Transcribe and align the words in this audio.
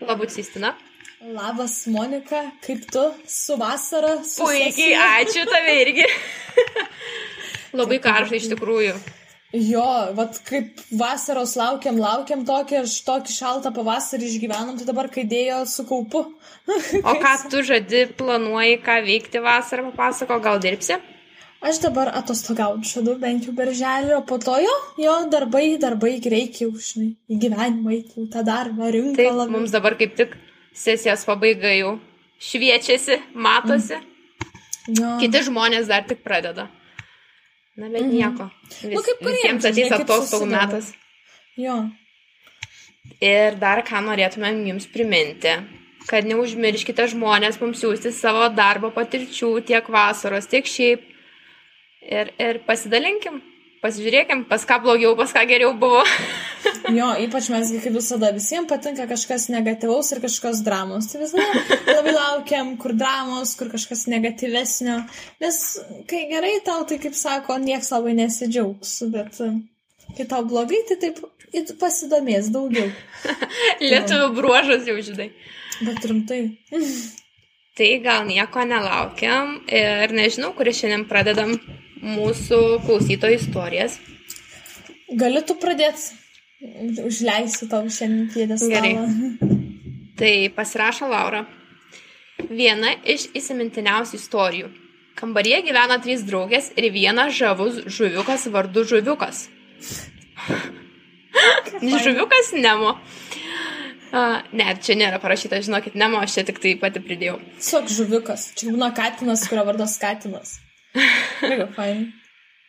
Labut, 0.00 0.30
Sistina. 0.30 0.74
Labas, 1.20 1.86
Monika, 1.86 2.44
kaip 2.62 2.84
tu 2.92 3.02
su 3.26 3.56
vasara? 3.58 4.22
Su 4.24 4.44
Puikiai, 4.44 4.72
sesija? 4.72 5.06
ačiū 5.18 5.46
tave 5.50 5.74
irgi. 5.82 6.04
Labai 7.78 7.98
karšta 8.02 8.38
iš 8.38 8.46
tikrųjų. 8.52 8.94
Jo, 9.58 9.88
vat 10.14 10.38
kaip 10.46 10.78
vasaros 11.00 11.56
laukiam, 11.58 11.98
laukiam 11.98 12.44
tokį, 12.46 12.82
aš 12.84 12.94
tokį 13.06 13.34
šaltą 13.34 13.72
pavasarį 13.74 14.28
išgyvenom, 14.28 14.76
tai 14.78 14.86
dabar 14.86 15.08
kai 15.10 15.24
dėjo 15.26 15.62
su 15.66 15.86
kaupu. 15.88 16.26
O 17.08 17.14
ką 17.18 17.34
tu 17.50 17.64
žadi, 17.66 18.04
planuoji, 18.18 18.78
ką 18.84 19.00
veikti 19.06 19.40
vasarą, 19.42 19.88
papasako, 19.90 20.38
gal 20.44 20.60
dirbsi? 20.62 21.00
Aš 21.58 21.80
dabar 21.82 22.12
atostogauju 22.14 22.86
šadu, 22.86 23.16
bent 23.18 23.48
jau 23.48 23.52
berželį, 23.56 24.12
o 24.14 24.20
po 24.26 24.36
to 24.38 24.54
jo, 24.62 24.74
jo, 25.02 25.14
darbai, 25.32 25.72
darbai, 25.82 26.12
reikia 26.22 26.68
žinai, 26.70 27.08
į 27.26 27.38
gyvenimą, 27.42 27.96
eiti, 27.96 28.26
tą 28.30 28.44
darbą, 28.46 28.92
rinką 28.94 29.16
Taip, 29.18 29.32
labiau. 29.32 29.56
mums 29.56 29.74
dabar 29.74 29.96
kaip 29.98 30.14
tik 30.20 30.36
sesijos 30.70 31.26
pabaiga 31.26 31.72
jau 31.74 31.96
šviečiasi, 32.38 33.18
matosi. 33.34 33.98
Jo. 34.88 35.16
Kiti 35.18 35.42
žmonės 35.48 35.90
dar 35.90 36.06
tik 36.06 36.22
pradeda. 36.22 36.68
Na, 37.78 37.90
bet 37.90 38.06
nieko. 38.06 38.48
Vis, 38.78 38.94
Nu, 38.94 39.02
kaip 39.06 39.20
kuriems, 39.26 39.66
ateis 39.66 39.92
atostogų 39.98 40.46
metas. 40.50 40.94
Jo. 41.58 41.76
Ir 43.18 43.58
dar 43.58 43.82
ką 43.86 44.00
norėtumėm 44.06 44.62
jums 44.70 44.86
priminti, 44.94 45.58
kad 46.08 46.26
neužmirškite 46.26 47.10
žmonės 47.12 47.58
mums 47.60 47.82
siūsti 47.82 48.14
savo 48.14 48.46
darbo 48.54 48.90
patirčių 48.94 49.56
tiek 49.66 49.90
vasaros, 49.90 50.46
tiek 50.46 50.66
šiaip. 50.66 51.06
Ir, 52.08 52.30
ir 52.40 52.62
pasidalinkim, 52.64 53.42
pasižiūrėkim, 53.82 54.46
pas 54.48 54.64
ką 54.66 54.78
blogiau, 54.84 55.12
pas 55.18 55.32
ką 55.34 55.44
geriau 55.48 55.74
buvo. 55.78 56.04
Jo, 56.88 57.10
ypač 57.20 57.50
mes, 57.52 57.68
kaip 57.82 57.94
visada, 57.94 58.30
visiems 58.34 58.68
patinka 58.68 59.04
kažkas 59.10 59.46
negatyvaus 59.52 60.08
ir 60.14 60.22
kažkokios 60.22 60.62
dramos. 60.64 61.06
Tai 61.10 61.20
visada 61.20 61.44
labai 61.86 62.14
laukiam, 62.16 62.72
kur 62.80 62.94
dramos, 62.96 63.52
kur 63.60 63.68
kažkas 63.72 64.06
negatyvesnio. 64.08 64.96
Nes 65.44 65.58
kai 66.08 66.24
gerai 66.32 66.54
tau, 66.64 66.82
tai 66.88 66.98
kaip 67.02 67.16
sako, 67.16 67.58
nieks 67.62 67.92
labai 67.92 68.16
nesidžiaugs. 68.18 68.94
Bet 69.12 69.40
e, 69.44 69.50
kai 70.16 70.26
tau 70.32 70.42
blogai, 70.48 70.80
tai 70.88 70.98
taip 71.04 71.20
pasidomės 71.80 72.50
daugiau. 72.56 72.88
Lietuvių 73.84 74.32
bruožas 74.36 74.88
jau 74.88 74.96
žinai. 75.04 75.30
Bet 75.84 76.08
rimtai. 76.08 76.42
Tai 77.78 77.90
gal 78.02 78.24
nieko 78.26 78.64
nelaukiam 78.66 79.60
ir 79.70 80.16
nežinau, 80.16 80.54
kuris 80.56 80.80
šiandien 80.80 81.04
pradedam 81.10 81.54
mūsų 82.02 82.60
klausytojų 82.86 83.38
istorijas. 83.40 83.98
Gali 85.18 85.42
tu 85.46 85.56
pradėti. 85.60 86.16
Užleisiu 87.06 87.68
tau 87.70 87.86
šiandien 87.86 88.26
kėdės. 88.34 88.64
Gerai. 88.68 88.96
Tai 90.18 90.32
pasirašo 90.56 91.06
Laura. 91.08 91.44
Viena 92.50 92.92
iš 93.06 93.28
įsimintiniausių 93.38 94.18
istorijų. 94.18 94.70
Kambaryje 95.18 95.62
gyvena 95.66 95.98
trys 96.02 96.22
draugės 96.26 96.70
ir 96.78 96.90
vienas 96.94 97.34
žavus 97.34 97.80
žuviukas 97.90 98.46
vardu 98.54 98.84
žuviukas. 98.86 99.48
žuviukas 101.82 102.52
Nemo. 102.58 102.94
Uh, 104.08 104.38
ne, 104.56 104.70
čia 104.80 104.94
nėra 104.96 105.18
parašyta, 105.20 105.58
žinokit, 105.60 105.98
Nemo, 105.98 106.22
aš 106.24 106.38
čia 106.38 106.46
tik 106.48 106.62
tai 106.62 106.78
pati 106.80 107.02
pridėjau. 107.04 107.42
Tiesiog 107.58 107.90
žuviukas. 107.92 108.46
Čia 108.56 108.70
būna 108.70 108.88
katinas, 108.96 109.44
kurio 109.50 109.66
vardas 109.68 109.98
katinas. 110.00 110.54
Mega 111.50 111.68
fain. 111.76 112.08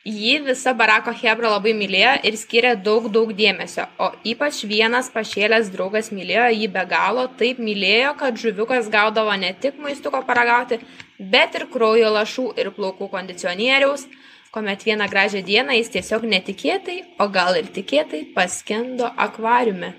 Jį 0.07 0.37
visa 0.45 0.71
barako 0.73 1.11
Hebra 1.11 1.49
labai 1.51 1.73
mylėjo 1.75 2.13
ir 2.25 2.37
skiria 2.39 2.71
daug, 2.79 3.09
daug 3.11 3.33
dėmesio, 3.35 3.83
o 3.99 4.07
ypač 4.23 4.61
vienas 4.63 5.09
pašėlęs 5.11 5.67
draugas 5.73 6.07
mylėjo 6.15 6.45
jį 6.55 6.69
be 6.71 6.83
galo, 6.87 7.25
taip 7.41 7.59
mylėjo, 7.59 8.13
kad 8.21 8.39
žuviukas 8.39 8.87
gaudavo 8.89 9.35
ne 9.35 9.51
tik 9.59 9.75
maistuko 9.83 10.21
paragauti, 10.25 10.79
bet 11.19 11.57
ir 11.59 11.67
kraujo 11.73 12.13
lašų 12.15 12.45
ir 12.63 12.71
plaukų 12.77 13.09
kondicionieriaus, 13.11 14.07
kuomet 14.55 14.85
vieną 14.87 15.09
gražią 15.11 15.43
dieną 15.45 15.75
jis 15.77 15.91
tiesiog 15.97 16.23
netikėtai, 16.31 17.01
o 17.19 17.27
gal 17.27 17.59
ir 17.59 17.67
tikėtai 17.67 18.23
paskendo 18.37 19.11
akvariume. 19.27 19.91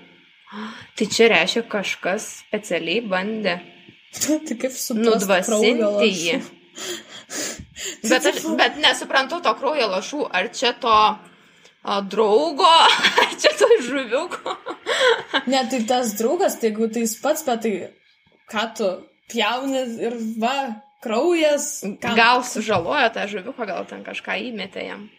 Tai 0.97 1.07
čia 1.13 1.29
reiškia, 1.31 1.67
kažkas 1.69 2.25
specialiai 2.41 3.05
bandė 3.05 3.61
tai 4.47 4.57
kaip 4.59 4.73
su 4.75 4.97
nudvasinti 4.97 6.09
jį. 6.09 6.41
Bet 8.09 8.25
aš 8.25 8.41
bet 8.57 8.77
nesuprantu 8.81 9.41
to 9.43 9.53
kraujo 9.57 9.87
lašų, 9.91 10.25
ar 10.29 10.49
čia 10.55 10.73
to 10.81 10.91
a, 10.91 12.01
draugo, 12.13 12.69
ar 13.23 13.33
čia 13.41 13.53
to 13.57 13.69
žuviuko. 13.87 14.55
Ne, 15.49 15.63
tai 15.71 15.81
tas 15.89 16.13
draugas, 16.19 16.59
tai 16.61 16.71
jeigu 16.71 16.91
tai 16.93 17.05
jis 17.05 17.17
pats, 17.23 17.45
bet 17.47 17.65
tai 17.65 17.73
ką 18.51 18.67
tu 18.77 18.91
pjauni 19.31 19.85
ir 20.07 20.17
va, 20.41 20.55
kraujas. 21.03 21.71
Kam? 22.03 22.15
Gal 22.19 22.45
sužalojo 22.45 23.09
tą 23.15 23.25
žuviuką, 23.31 23.67
gal 23.69 23.89
ten 23.89 24.05
kažką 24.05 24.37
įmetė 24.51 24.85
jam. 24.89 25.09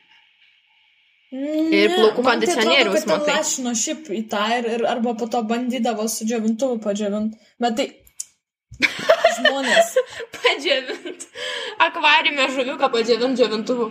Ne, 1.33 1.71
ir 1.73 1.95
plaukų 1.97 2.23
man 2.27 2.43
tai. 2.45 3.39
Lašino 3.39 3.73
šiaip 3.79 4.11
į 4.13 4.27
tą 4.29 4.43
ir, 4.59 4.69
ir 4.77 4.83
arba 4.85 5.15
po 5.17 5.31
to 5.33 5.41
bandydavo 5.49 6.05
su 6.13 6.27
džiovintuvu 6.29 6.77
padžiavinti. 6.85 7.41
Bet 7.63 7.79
tai 7.79 7.89
žmonės. 9.43 9.95
Padžiavint. 10.39 11.29
Akvariume 11.83 12.49
žuviuką 12.55 12.91
padžiavint 12.95 13.39
džiovintuvu. 13.39 13.91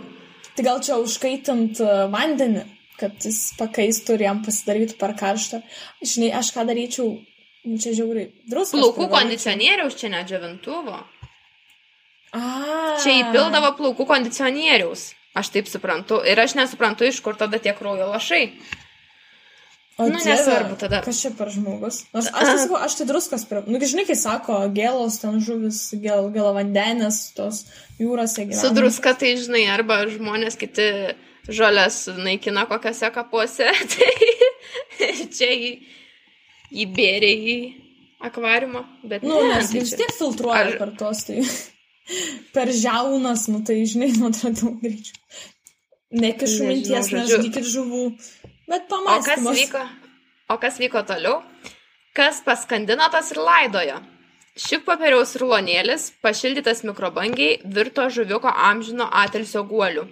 Tai 0.56 0.66
gal 0.66 0.82
čia 0.84 0.98
užkaitint 1.00 1.80
e, 1.80 1.88
vandenį, 2.12 2.66
kad 3.00 3.24
jis 3.24 3.54
pakaistų 3.60 4.18
ir 4.18 4.26
jam 4.26 4.42
pasidarytų 4.44 4.98
per 5.00 5.14
karštą. 5.18 5.62
Žinai, 6.04 6.32
aš 6.40 6.52
ką 6.56 6.66
daryčiau, 6.68 7.08
nu, 7.68 7.78
čia 7.80 7.94
žiauriai. 7.96 8.28
Druskas. 8.50 8.76
Plaukų 8.76 9.08
kondicionieriaus 9.12 9.96
čia 10.00 10.12
ne 10.12 10.22
džiovintuvo. 10.28 11.00
A. 12.32 12.44
Čia 13.02 13.18
įpildavo 13.22 13.74
plaukų 13.80 14.08
kondicionieriaus. 14.08 15.10
Aš 15.36 15.48
taip 15.54 15.68
suprantu. 15.68 16.20
Ir 16.28 16.40
aš 16.40 16.56
nesuprantu, 16.58 17.08
iš 17.08 17.22
kur 17.24 17.36
tada 17.40 17.60
tie 17.60 17.72
kraujo 17.76 18.10
lašai. 18.12 18.44
O 20.00 20.06
Nu, 20.08 20.16
dieve, 20.16 20.30
nesvarbu 20.30 20.76
tada. 20.80 21.02
Kas 21.04 21.18
čia 21.20 21.30
per 21.36 21.50
žmogus? 21.52 22.02
Aš, 22.16 22.30
aš, 22.32 22.46
tai 22.48 22.54
sakau, 22.62 22.78
aš 22.80 22.94
tai 22.96 23.06
druskas 23.10 23.44
prie... 23.48 23.60
Nu, 23.68 23.76
žinai, 23.76 24.06
kai 24.08 24.16
sako, 24.16 24.56
gėlos, 24.72 25.18
ten 25.20 25.36
žuvis, 25.44 25.82
gėl, 26.00 26.30
gėlavandenės, 26.32 27.18
tos 27.36 27.66
jūrose 28.00 28.46
gyvena. 28.46 28.62
Su 28.62 28.72
druska 28.72 29.12
tai 29.20 29.34
žinai, 29.40 29.66
arba 29.74 30.00
žmonės 30.08 30.56
kiti 30.60 30.88
žolės 31.52 32.06
naikina 32.16 32.64
kokiose 32.70 33.12
kapuose, 33.12 33.68
tai 33.92 35.12
čia 35.34 35.50
jį 35.52 35.72
įbėrė 36.86 37.32
į 37.52 37.56
akvariumą. 38.24 38.84
Bet 39.04 39.24
Nu, 39.26 39.40
ne, 39.42 39.56
nes 39.58 39.72
tai 39.72 39.82
vis 39.84 39.96
tiek 39.98 40.12
filtruoja 40.16 40.70
Ar- 40.70 40.78
per 40.80 40.94
tos, 40.98 41.24
tai 41.28 41.42
per 42.56 42.72
žiaunas, 42.72 43.48
nu 43.52 43.62
tai 43.66 43.82
žinai, 43.84 44.12
nu 44.18 44.30
atradau 44.32 44.72
greičiau. 44.80 45.18
Nekišu 46.12 46.66
minties, 46.68 47.08
nežudykit 47.08 47.68
žuvų. 47.72 48.02
Bet 48.72 48.88
O 48.88 49.18
kas 49.20 49.44
vyko? 49.44 49.82
O 50.48 50.56
kas 50.56 50.78
vyko 50.80 51.02
toliau? 51.04 51.42
Kas 52.16 52.40
paskandino 52.46 53.04
tas 53.12 53.28
ir 53.34 53.40
laidojo? 53.44 53.98
Šik 54.56 54.86
popieriaus 54.86 55.34
rulonėlis, 55.40 56.06
pašildytas 56.24 56.80
mikrobangiai, 56.88 57.58
virto 57.76 58.06
žuviuko 58.16 58.52
amžino 58.68 59.06
atilsio 59.22 59.62
guoliu. 59.68 60.06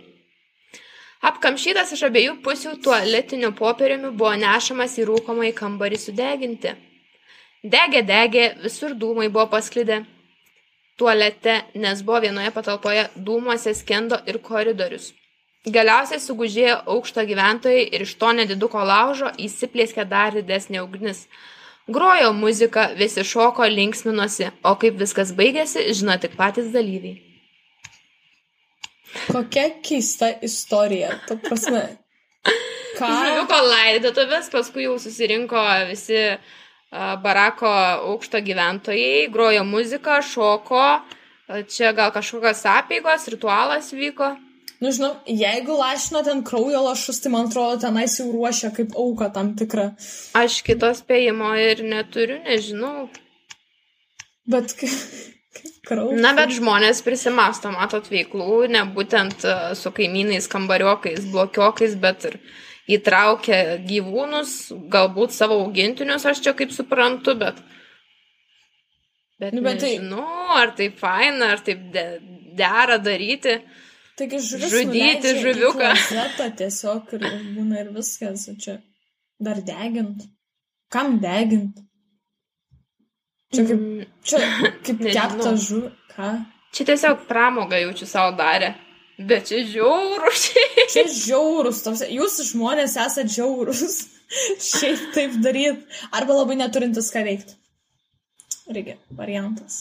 Apkamšytas 1.30 1.92
iš 1.96 2.06
abiejų 2.08 2.38
pusių 2.44 2.74
tualetiniu 2.84 3.50
popieriumi 3.56 4.12
buvo 4.16 4.32
nešamas 4.40 4.96
į 5.00 5.04
rūkomą 5.10 5.48
į 5.50 5.56
kambarį 5.58 6.00
sudeginti. 6.00 6.72
Degė, 7.74 8.00
degė, 8.12 8.46
visur 8.64 8.96
dūmai 8.96 9.28
buvo 9.28 9.46
pasklidę. 9.56 10.02
Tualete, 11.00 11.58
nes 11.80 12.00
buvo 12.04 12.20
vienoje 12.24 12.52
patalpoje 12.56 13.08
dūmuose 13.16 13.76
skendo 13.76 14.20
ir 14.28 14.40
koridorius. 14.44 15.10
Galiausiai 15.68 16.22
sugužėjo 16.24 16.76
aukšto 16.88 17.20
gyventojai 17.28 17.82
ir 17.92 18.06
iš 18.06 18.14
to 18.16 18.30
nediduko 18.32 18.80
laužo 18.80 19.28
įsiplėskė 19.36 20.06
dar 20.08 20.32
didesnė 20.32 20.80
ugnis. 20.80 21.26
Grojo 21.90 22.30
muzika, 22.32 22.86
visi 22.96 23.20
šoko, 23.26 23.66
linksminosi, 23.68 24.48
o 24.64 24.72
kaip 24.80 24.96
viskas 24.96 25.34
baigėsi, 25.36 25.84
žino 25.98 26.16
tik 26.22 26.38
patys 26.38 26.70
dalyviai. 26.72 27.18
Kokia 29.26 29.66
keista 29.84 30.30
istorija. 30.40 31.12
Tu 31.28 31.36
prasme. 31.44 31.84
Ką? 32.98 33.10
Žuviuko 33.10 33.60
laidotuvės, 33.66 34.48
paskui 34.52 34.86
jau 34.86 34.96
susirinko 35.02 35.60
visi 35.90 36.22
barako 36.90 37.68
aukšto 38.14 38.40
gyventojai, 38.48 39.28
grojo 39.32 39.64
muzika, 39.68 40.22
šoko, 40.24 40.84
čia 41.68 41.92
gal 41.92 42.14
kažkokios 42.16 42.64
apėgos, 42.78 43.28
ritualas 43.28 43.92
vyko. 43.92 44.38
Nu, 44.80 44.88
žinau, 44.96 45.10
jeigu 45.28 45.74
lašino 45.76 46.22
ten 46.24 46.38
kraujo 46.46 46.80
lašus, 46.86 47.18
tai 47.20 47.32
man 47.34 47.50
atrodo, 47.50 47.76
tenais 47.82 48.14
jau 48.16 48.30
ruošia 48.32 48.70
kaip 48.72 48.94
auka 48.96 49.28
tam 49.34 49.50
tikrą. 49.58 49.90
Aš 50.40 50.62
kito 50.64 50.88
spėjimo 50.96 51.50
ir 51.60 51.82
neturiu, 51.84 52.38
nežinau. 52.46 53.10
Bet 54.48 54.72
kraujo. 55.88 56.16
Na, 56.16 56.32
bet 56.38 56.54
žmonės 56.56 57.02
prisimasto, 57.04 57.72
matot, 57.74 58.08
veiklų, 58.08 58.62
ne 58.72 58.86
būtent 58.96 59.44
e, 59.44 59.56
su 59.76 59.92
kaimynais, 59.96 60.48
kambariokais, 60.48 61.28
blokiokais, 61.28 61.98
bet 62.00 62.24
ir 62.30 62.38
įtraukia 62.96 63.60
gyvūnus, 63.84 64.54
galbūt 64.90 65.36
savo 65.36 65.60
augintinius, 65.66 66.24
aš 66.26 66.40
čia 66.46 66.56
kaip 66.56 66.72
suprantu, 66.74 67.36
bet 67.44 67.60
Bet, 69.40 69.54
Nu, 69.56 69.62
bet 69.64 69.78
tai- 69.80 69.94
nežinau, 69.96 70.50
ar 70.52 70.74
tai 70.76 70.90
faina, 70.92 71.46
ar 71.54 71.62
taip 71.64 71.86
de, 71.94 72.02
dera 72.58 72.98
daryti. 73.00 73.54
Taigi 74.20 74.38
žuvis 74.44 74.72
Žudyti 74.74 75.30
žuviuką. 75.40 75.90
klozetą 75.96 76.46
tiesiog 76.60 77.12
ir 77.16 77.22
ir 77.30 77.44
būna 77.56 77.78
ir 77.84 77.88
viskas. 77.94 78.42
o 78.52 78.54
Čia 78.64 78.74
dar 79.40 79.60
degint. 79.64 80.26
Kam 80.92 81.16
degint? 81.22 81.78
Čia 83.54 83.64
kaip, 83.66 83.80
Mm, 83.80 84.04
čia 84.22 84.38
kaip 84.86 85.00
kepta 85.06 85.54
žu. 85.56 85.80
Ką? 86.14 86.30
Čia 86.76 86.84
tiesiog 86.92 87.24
pramogą 87.30 87.80
jaučiu 87.80 88.06
savo 88.06 88.36
darę. 88.38 88.74
Bet 89.18 89.48
čia 89.48 89.64
žiauru 89.72 90.30
šiaip. 90.44 90.84
Čia 90.92 91.04
žiaurus. 91.24 91.80
Jūs 92.18 92.38
žmonės 92.52 92.94
esate 93.06 93.28
žiaurus. 93.28 93.82
Šiaip 94.70 95.00
taip 95.16 95.32
daryt. 95.42 95.80
Arba 96.14 96.36
labai 96.38 96.54
neturintis 96.60 97.08
ką 97.10 97.24
veikti. 97.26 97.56
Reikia. 98.70 98.94
Variantas. 99.18 99.80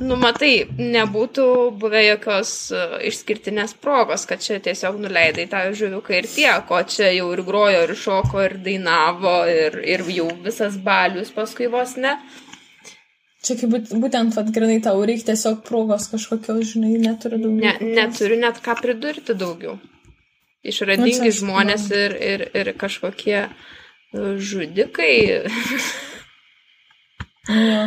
Nu, 0.00 0.16
matai, 0.16 0.64
nebūtų 0.78 1.44
buvę 1.80 2.00
jokios 2.06 2.52
uh, 2.72 2.94
išskirtinės 3.04 3.74
progos, 3.82 4.24
kad 4.26 4.40
čia 4.42 4.56
tiesiog 4.64 4.96
nuleidai 5.02 5.44
tą 5.50 5.60
žuviuką 5.76 6.14
ir 6.16 6.28
tiek, 6.30 6.70
o 6.72 6.80
čia 6.88 7.10
jau 7.12 7.28
ir 7.34 7.42
grojo, 7.46 7.82
ir 7.84 7.92
šoko, 7.98 8.40
ir 8.46 8.56
dainavo, 8.64 9.34
ir, 9.50 9.76
ir 9.84 10.04
jau 10.14 10.30
visas 10.44 10.78
balius 10.82 11.30
paskui 11.34 11.68
vos 11.72 11.96
ne. 12.00 12.16
Čia 13.42 13.56
kaip 13.58 13.72
būt- 13.74 13.92
būtent, 13.98 14.36
vad, 14.38 14.52
grinai 14.54 14.80
tau 14.82 15.00
reikia 15.02 15.32
tiesiog 15.32 15.64
progos 15.66 16.08
kažkokios, 16.12 16.62
žinai, 16.74 16.94
neturi 17.02 17.40
daugiau. 17.42 17.58
Ne, 17.64 17.72
kokios. 17.78 17.96
neturiu 17.98 18.38
net 18.38 18.60
ką 18.62 18.76
pridurti 18.80 19.34
daugiau. 19.34 19.76
Išradingi 20.62 21.26
Nu, 21.26 21.36
žmonės 21.40 21.88
ir, 21.90 22.14
ir, 22.22 22.44
ir 22.54 22.72
kažkokie 22.78 23.40
uh, 23.48 24.34
žudikai. 24.38 25.14
Jo. 27.50 27.82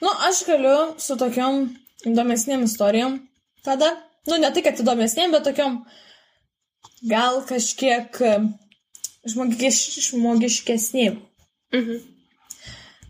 Nu, 0.00 0.10
aš 0.28 0.42
galiu 0.48 0.76
su 1.00 1.16
tokiom 1.20 1.62
įdomesnėm 2.06 2.66
istorijom 2.66 3.20
tada, 3.66 3.94
nu, 4.28 4.38
ne 4.40 4.50
tai, 4.52 4.62
kad 4.66 4.82
įdomesnėm, 4.82 5.32
bet 5.34 5.46
tokiom 5.48 5.80
gal 7.10 7.40
kažkiek 7.48 8.20
e, 8.22 8.34
žmogiš, 9.32 9.80
žmogiškesnėm. 10.10 11.18
Mhm. 11.74 12.04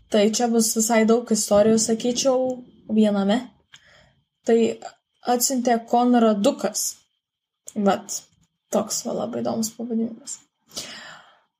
Tai 0.07 0.23
čia 0.31 0.47
bus 0.47 0.71
visai 0.77 1.01
daug 1.07 1.27
istorijų, 1.35 1.79
sakyčiau, 1.83 2.45
viename. 2.95 3.41
Tai 4.47 4.57
atsintė 5.27 5.81
Konradukas. 5.89 6.93
Bet 7.75 8.21
toks 8.71 9.03
va 9.05 9.17
labai 9.17 9.43
įdomus 9.43 9.73
pavadinimas. 9.75 10.39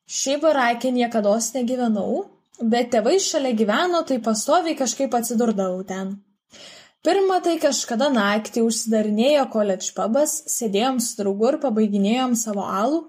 Šiaip 0.08 0.46
barakė 0.46 0.94
niekada 0.96 1.36
negyvenau, 1.58 2.24
bet 2.62 2.92
tėvai 2.94 3.18
šalia 3.22 3.54
gyveno, 3.58 4.04
tai 4.08 4.20
pastoviai 4.24 4.78
kažkaip 4.78 5.14
atsidurdavau 5.18 5.84
ten. 5.88 6.16
Pirmą 7.06 7.38
tai 7.46 7.56
kažkada 7.62 8.10
naktį 8.12 8.64
užsidarinėjo 8.66 9.46
koledž 9.54 9.92
pabas, 9.96 10.34
sėdėjom 10.52 10.98
su 11.00 11.20
draugu 11.20 11.52
ir 11.54 11.58
pabaiginėjom 11.64 12.34
savo 12.36 12.66
alų, 12.66 13.04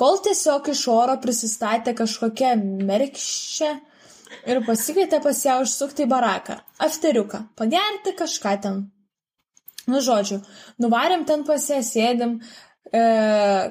kol 0.00 0.18
tiesiog 0.24 0.70
iš 0.72 0.86
oro 0.90 1.14
prisistatė 1.22 1.94
kažkokia 1.94 2.54
merkščia 2.58 3.70
ir 4.50 4.62
pasikvietė 4.66 5.20
pas 5.22 5.44
ją 5.46 5.60
užsukti 5.62 6.06
į 6.06 6.10
baraką, 6.10 6.58
afteriuką, 6.88 7.44
pagerti 7.60 8.16
kažką 8.18 8.58
ten. 8.64 8.84
Nu, 9.86 10.00
žodžiu, 10.00 10.40
nuvarėm 10.80 11.26
ten 11.28 11.44
pas 11.44 11.68
ją, 11.68 11.82
sėdim, 11.84 12.38
e, 12.88 13.04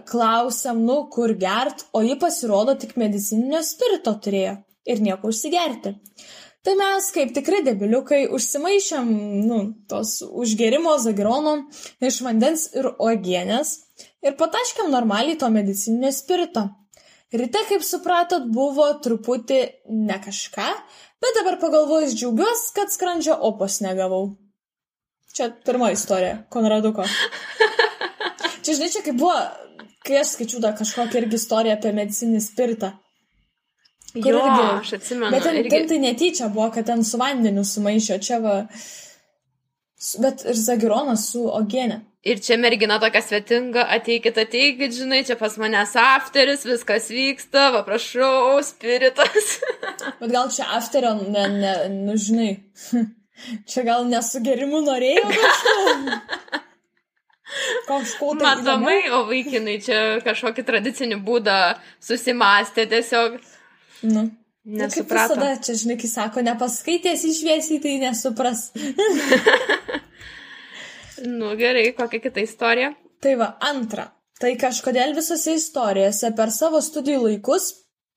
klausiam, 0.07 0.85
nu, 0.85 1.01
kur 1.12 1.33
gert, 1.41 1.88
o 1.91 2.06
ji 2.06 2.15
pasirodo 2.21 2.77
tik 2.77 2.94
medicininio 3.01 3.65
spirito 3.65 4.13
turėjo 4.21 4.62
ir 4.85 5.01
nieko 5.03 5.31
užsigerti. 5.31 5.95
Tai 6.63 6.75
mes, 6.80 7.09
kaip 7.12 7.33
tikri 7.35 7.59
debiliukai, 7.65 8.21
užsimaišėm, 8.31 9.09
nu, 9.50 9.57
tos 9.91 10.21
užgerimo 10.24 10.94
zagirono 11.03 11.57
iš 12.00 12.21
vandens 12.24 12.69
ir 12.71 12.88
uogienės 12.94 13.74
ir 14.24 14.38
pataškiam 14.39 14.88
normaliai 14.94 15.35
to 15.39 15.50
medicininio 15.51 16.13
spirito. 16.15 16.69
Ryte, 17.33 17.65
kaip 17.68 17.83
supratot, 17.83 18.45
buvo 18.53 18.85
truputį 19.03 19.59
ne 19.91 20.19
kažką, 20.24 20.69
bet 21.24 21.39
dabar 21.39 21.57
pagalvojus 21.59 22.15
džiaugiuosi, 22.15 22.71
kad 22.77 22.94
skrandžio 22.94 23.35
opos 23.50 23.81
negavau. 23.83 24.38
Čia 25.33 25.50
pirma 25.65 25.89
istorija, 25.91 26.44
Konraduko. 26.53 27.03
Čia 28.63 28.77
žinai, 28.77 28.91
čia 28.94 29.01
kaip 29.03 29.18
buvo, 29.19 29.35
kai 30.06 30.21
aš 30.21 30.38
skaičiu 30.38 30.62
dar 30.63 30.77
kažkokią 30.80 31.24
irgi 31.24 31.41
istoriją 31.41 31.75
apie 31.75 31.91
medicinį 31.97 32.39
spiritą. 32.45 32.94
Jo, 34.13 34.38
irgi- 34.38 34.80
aš 34.80 34.94
atsimenu. 35.00 35.31
Bet 35.31 35.44
ten, 35.44 35.56
irgi... 35.57 35.69
ten 35.69 35.88
tai 35.89 36.00
netyčia 36.00 36.50
buvo, 36.54 36.69
kad 36.74 36.86
ten 36.86 37.04
su 37.04 37.18
vandeniu 37.18 37.63
sumaišė, 37.65 38.19
čia 38.21 38.39
va. 38.44 38.56
Bet 40.21 40.44
ir 40.45 40.57
zagironas 40.60 41.30
su 41.31 41.45
ogienė. 41.50 42.01
Ir 42.24 42.39
čia 42.39 42.56
mergina 42.56 43.00
tokia 43.04 43.19
svetinga, 43.24 43.83
ateikit, 43.98 44.38
ateikit, 44.39 44.94
žinai, 44.95 45.24
čia 45.27 45.36
pas 45.39 45.57
manęs 45.60 45.95
afteris, 46.00 46.62
viskas 46.68 47.10
vyksta, 47.12 47.65
va 47.74 47.81
prašau, 47.88 48.62
spiritas. 48.63 49.57
Bet 50.21 50.31
gal 50.31 50.51
čia 50.54 50.69
afterio, 50.77 51.18
ne, 51.24 51.48
ne, 51.57 51.74
nu 52.06 52.16
žinai. 52.19 52.54
Čia 53.68 53.81
gal 53.83 54.06
nesugerimu 54.07 54.83
norėjau 54.86 55.24
kažko. 55.25 55.71
Kažko 57.88 58.27
tai. 58.38 58.45
Matomai, 58.45 59.00
įdomiau. 59.01 59.18
o 59.18 59.25
vaikinai 59.27 59.74
čia 59.83 59.98
kažkokį 60.24 60.63
tradicinį 60.68 61.18
būdą 61.25 61.57
susimastė 62.01 62.86
tiesiog. 62.94 63.42
Nu. 64.04 64.30
Nu, 64.64 64.78
kaip 64.80 64.96
Nesuprato. 64.96 65.36
visada, 65.36 65.56
čia 65.60 65.74
žinai, 65.76 65.98
kai 66.00 66.08
sako, 66.08 66.44
nepaskaitės 66.48 67.26
išviesiai, 67.28 67.82
tai 67.84 67.98
nesupras. 68.06 68.70
Nu 71.24 71.54
gerai, 71.56 71.94
kokia 71.96 72.20
kita 72.20 72.42
istorija? 72.44 72.94
Tai 73.24 73.36
va, 73.40 73.54
antra. 73.64 74.10
Tai 74.42 74.50
kažkodėl 74.60 75.14
visose 75.16 75.54
istorijose 75.56 76.34
per 76.36 76.52
savo 76.52 76.82
studijų 76.84 77.22
laikus 77.28 77.70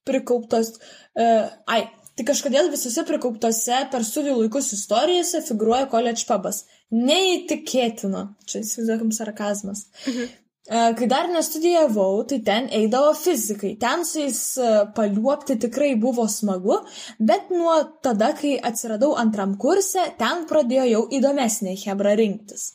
prikauptos... 0.08 0.72
Uh, 1.14 1.46
ai, 1.70 1.84
tai 2.18 2.26
kažkodėl 2.26 2.70
visose 2.72 3.04
prikauptose 3.06 3.84
per 3.92 4.06
studijų 4.06 4.40
laikus 4.40 4.72
istorijose 4.74 5.44
figuruoja 5.46 5.86
koledž 5.92 6.24
pabas. 6.26 6.64
Neįtikėtina. 6.90 8.24
Čia 8.48 8.64
įsivaizduokim 8.64 9.14
sarkazmas. 9.14 9.86
Mhm. 10.06 10.34
E, 10.66 10.94
Kai 10.98 11.06
dar 11.06 11.28
nestudijavau, 11.30 12.24
tai 12.26 12.40
ten 12.42 12.66
eidavo 12.78 13.12
fizikai. 13.14 13.76
Ten 13.78 14.04
su 14.04 14.18
jais 14.18 14.40
e, 14.58 14.70
paliuopti 14.96 15.58
tikrai 15.62 15.92
buvo 15.94 16.26
smagu, 16.26 16.80
bet 17.18 17.52
nuo 17.54 17.76
tada, 18.02 18.32
kai 18.40 18.56
atsiradau 18.70 19.14
antram 19.22 19.54
kurse, 19.62 20.08
ten 20.18 20.42
pradėjo 20.50 20.88
jau 20.90 21.04
įdomesnė 21.20 21.76
hebra 21.84 22.16
rinktis. 22.18 22.72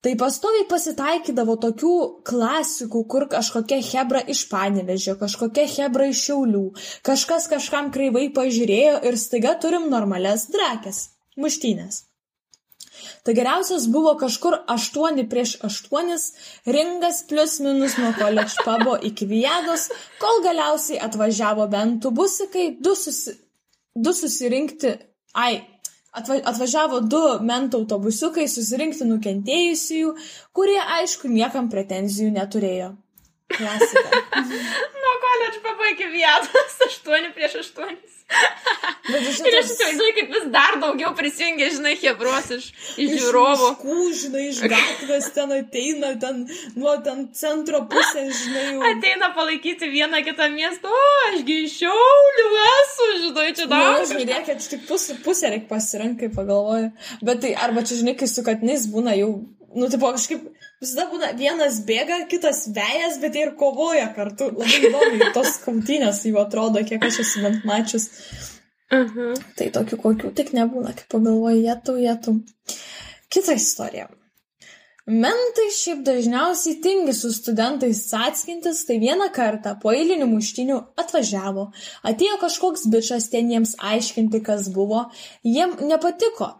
Tai 0.00 0.14
pastoviai 0.16 0.64
pasitaikydavo 0.64 1.58
tokių 1.60 1.94
klasikų, 2.24 3.02
kur 3.04 3.26
kažkokia 3.28 3.82
hebra 3.84 4.22
iš 4.32 4.46
panevežio, 4.48 5.18
kažkokia 5.20 5.66
hebra 5.74 6.08
iš 6.08 6.22
šiaulių, 6.24 6.66
kažkas 7.04 7.50
kažkam 7.52 7.92
kreivai 7.92 8.30
pažiūrėjo 8.32 9.02
ir 9.10 9.20
staiga 9.20 9.58
turim 9.60 9.90
normales 9.92 10.48
drakės, 10.54 11.10
muštynės. 11.36 12.06
Tai 13.24 13.34
geriausias 13.36 13.86
buvo 13.92 14.14
kažkur 14.20 14.58
8 14.74 15.24
prieš 15.30 15.56
8, 15.66 16.28
ringas 16.76 17.22
plus 17.28 17.58
minus 17.64 17.96
nuo 18.00 18.12
koledž 18.18 18.56
pabo 18.64 18.96
iki 19.10 19.28
vijados, 19.30 19.88
kol 20.22 20.42
galiausiai 20.46 21.00
atvažiavo 21.06 21.66
bent 21.72 22.08
busikai, 22.20 22.70
du, 22.80 22.94
susi, 22.96 23.36
du 23.94 24.14
susirinkti, 24.16 24.94
ai, 25.34 25.60
atva, 26.12 26.40
atvažiavo 26.52 27.02
du 27.06 27.22
mentų 27.46 27.84
autobusiukai 27.84 28.48
susirinkti 28.50 29.08
nukentėjusiųjų, 29.08 30.14
kurie 30.56 30.80
aišku 31.00 31.30
niekam 31.30 31.70
pretenzijų 31.72 32.32
neturėjo. 32.36 32.94
Klasika. 33.50 34.22
Nuo 35.02 35.14
koledž 35.26 35.60
pabaigė 35.64 36.10
vietos, 36.12 36.80
8 36.86 37.32
prieš 37.34 37.60
8. 37.64 38.19
Iš 39.10 39.40
Ir 39.42 39.56
aš 39.58 39.70
įsivaizduoju, 39.72 40.12
kaip 40.16 40.28
vis 40.34 40.44
dar 40.54 40.76
daugiau 40.82 41.10
prisijungia, 41.18 41.70
žinai, 41.74 41.94
hebros 41.98 42.50
iš, 42.54 42.66
iš 43.00 43.14
žiūrovų. 43.16 43.70
Iš 43.70 43.80
miškų, 43.80 43.96
žinai, 44.20 44.44
iš 44.52 44.60
gatvės 44.70 45.28
ten 45.34 45.54
ateina, 45.56 46.12
ten 46.22 46.42
nuo 46.78 46.94
ten 47.06 47.24
centro 47.36 47.82
pusės, 47.90 48.30
žinai, 48.44 48.64
jau. 48.68 48.84
Ateina 48.92 49.32
palaikyti 49.36 49.90
vieną 49.90 50.22
kitą 50.26 50.50
miestą, 50.54 50.92
o 50.94 51.02
ašgi 51.30 51.58
iš 51.64 51.76
šiaulių 51.80 52.46
esu, 52.66 53.10
žinai, 53.26 53.48
čia 53.58 53.66
Na, 53.66 53.74
daug. 53.74 53.98
Nu, 53.98 54.08
žinai, 54.12 54.26
reikia 54.30 54.58
čia 54.60 54.74
tik 54.76 54.86
pusę, 54.90 55.18
pusę 55.24 55.52
reikia 55.54 55.70
pasirinkti, 55.72 56.26
kai 56.26 56.34
pagalvoju. 56.36 56.92
Bet 57.26 57.42
tai 57.46 57.54
arba 57.66 57.82
čia, 57.86 57.98
žinai, 58.04 58.16
kai 58.20 58.30
su 58.30 58.46
katinais 58.46 58.86
būna 58.94 59.16
jau, 59.18 59.32
nu, 59.74 59.90
tipo 59.90 60.12
kažkaip 60.14 60.46
visada 60.82 61.06
būna 61.10 61.32
vienas 61.38 61.80
bėga, 61.86 62.22
kitas 62.30 62.66
vejas, 62.76 63.18
bet 63.22 63.36
jie 63.36 63.46
ir 63.48 63.56
kovoja 63.60 64.08
kartu. 64.16 64.50
Labai 64.56 64.80
įdomu, 64.88 65.32
tos 65.36 65.58
kautynės 65.64 66.24
jau 66.28 66.40
atrodo, 66.42 66.84
kiek 66.86 67.04
aš 67.08 67.22
esu 67.24 67.44
bent 67.44 67.66
mačius. 67.68 68.08
Mhm. 68.90 69.36
Tai 69.58 69.68
tokių 69.76 70.00
kokių 70.04 70.32
tik 70.38 70.54
nebūna, 70.56 70.94
kai 70.98 71.06
pagalvoju, 71.12 71.60
jėtų, 71.68 71.98
jėtų. 72.06 72.40
Kita 73.30 73.54
istorija. 73.54 74.08
Mentai 75.10 75.70
šiaip 75.74 76.02
dažniausiai 76.06 76.76
tingi 76.84 77.12
su 77.16 77.32
studentais 77.34 78.02
atskintis, 78.14 78.84
tai 78.86 79.00
vieną 79.02 79.30
kartą 79.34 79.72
po 79.82 79.90
eilinių 79.94 80.28
muštinių 80.30 80.76
atvažiavo, 81.02 81.70
atėjo 82.06 82.36
kažkoks 82.42 82.84
bičias 82.92 83.26
ten 83.32 83.50
jiems 83.50 83.72
aiškinti, 83.78 84.42
kas 84.46 84.68
buvo, 84.74 85.08
jiem 85.42 85.74
nepatiko. 85.88 86.52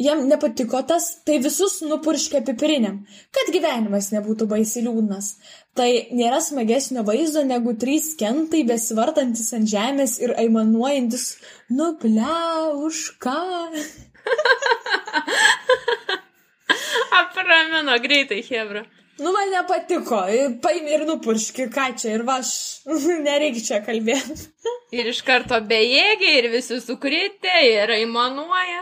Jam 0.00 0.22
nepatiko 0.28 0.78
tas, 0.88 1.06
tai 1.28 1.34
visus 1.44 1.74
nupurškė 1.84 2.40
pipiriniam, 2.46 3.02
kad 3.36 3.50
gyvenimas 3.52 4.06
nebūtų 4.14 4.46
baisi 4.48 4.80
liūdnas. 4.86 5.26
Tai 5.76 5.88
nėra 6.16 6.38
smagesnio 6.40 7.02
vaizdo 7.04 7.42
negu 7.44 7.74
trys 7.76 8.14
kentai 8.20 8.62
besivartantis 8.68 9.50
ant 9.58 9.68
žemės 9.68 10.14
ir 10.24 10.32
aimanuojantis, 10.40 11.26
nu 11.76 11.90
ble, 12.00 12.30
už 12.86 13.02
ką. 13.20 13.36
Apramino 17.20 17.98
greitai, 18.00 18.40
Hebra. 18.46 18.86
Nu, 19.20 19.34
man 19.36 19.50
nepatiko, 19.52 20.22
paimi 20.64 20.94
ir 20.96 21.04
nupurški, 21.04 21.66
ką 21.74 21.90
čia, 22.00 22.14
ir 22.16 22.24
aš, 22.38 22.54
nereikia 23.26 23.66
čia 23.66 23.82
kalbėti. 23.84 24.48
Ir 24.96 25.12
iš 25.12 25.20
karto 25.28 25.60
bejėgiai, 25.60 26.38
ir 26.40 26.48
visi 26.54 26.80
sukritę, 26.80 27.52
ir 27.68 27.92
aimanuoja. 27.98 28.80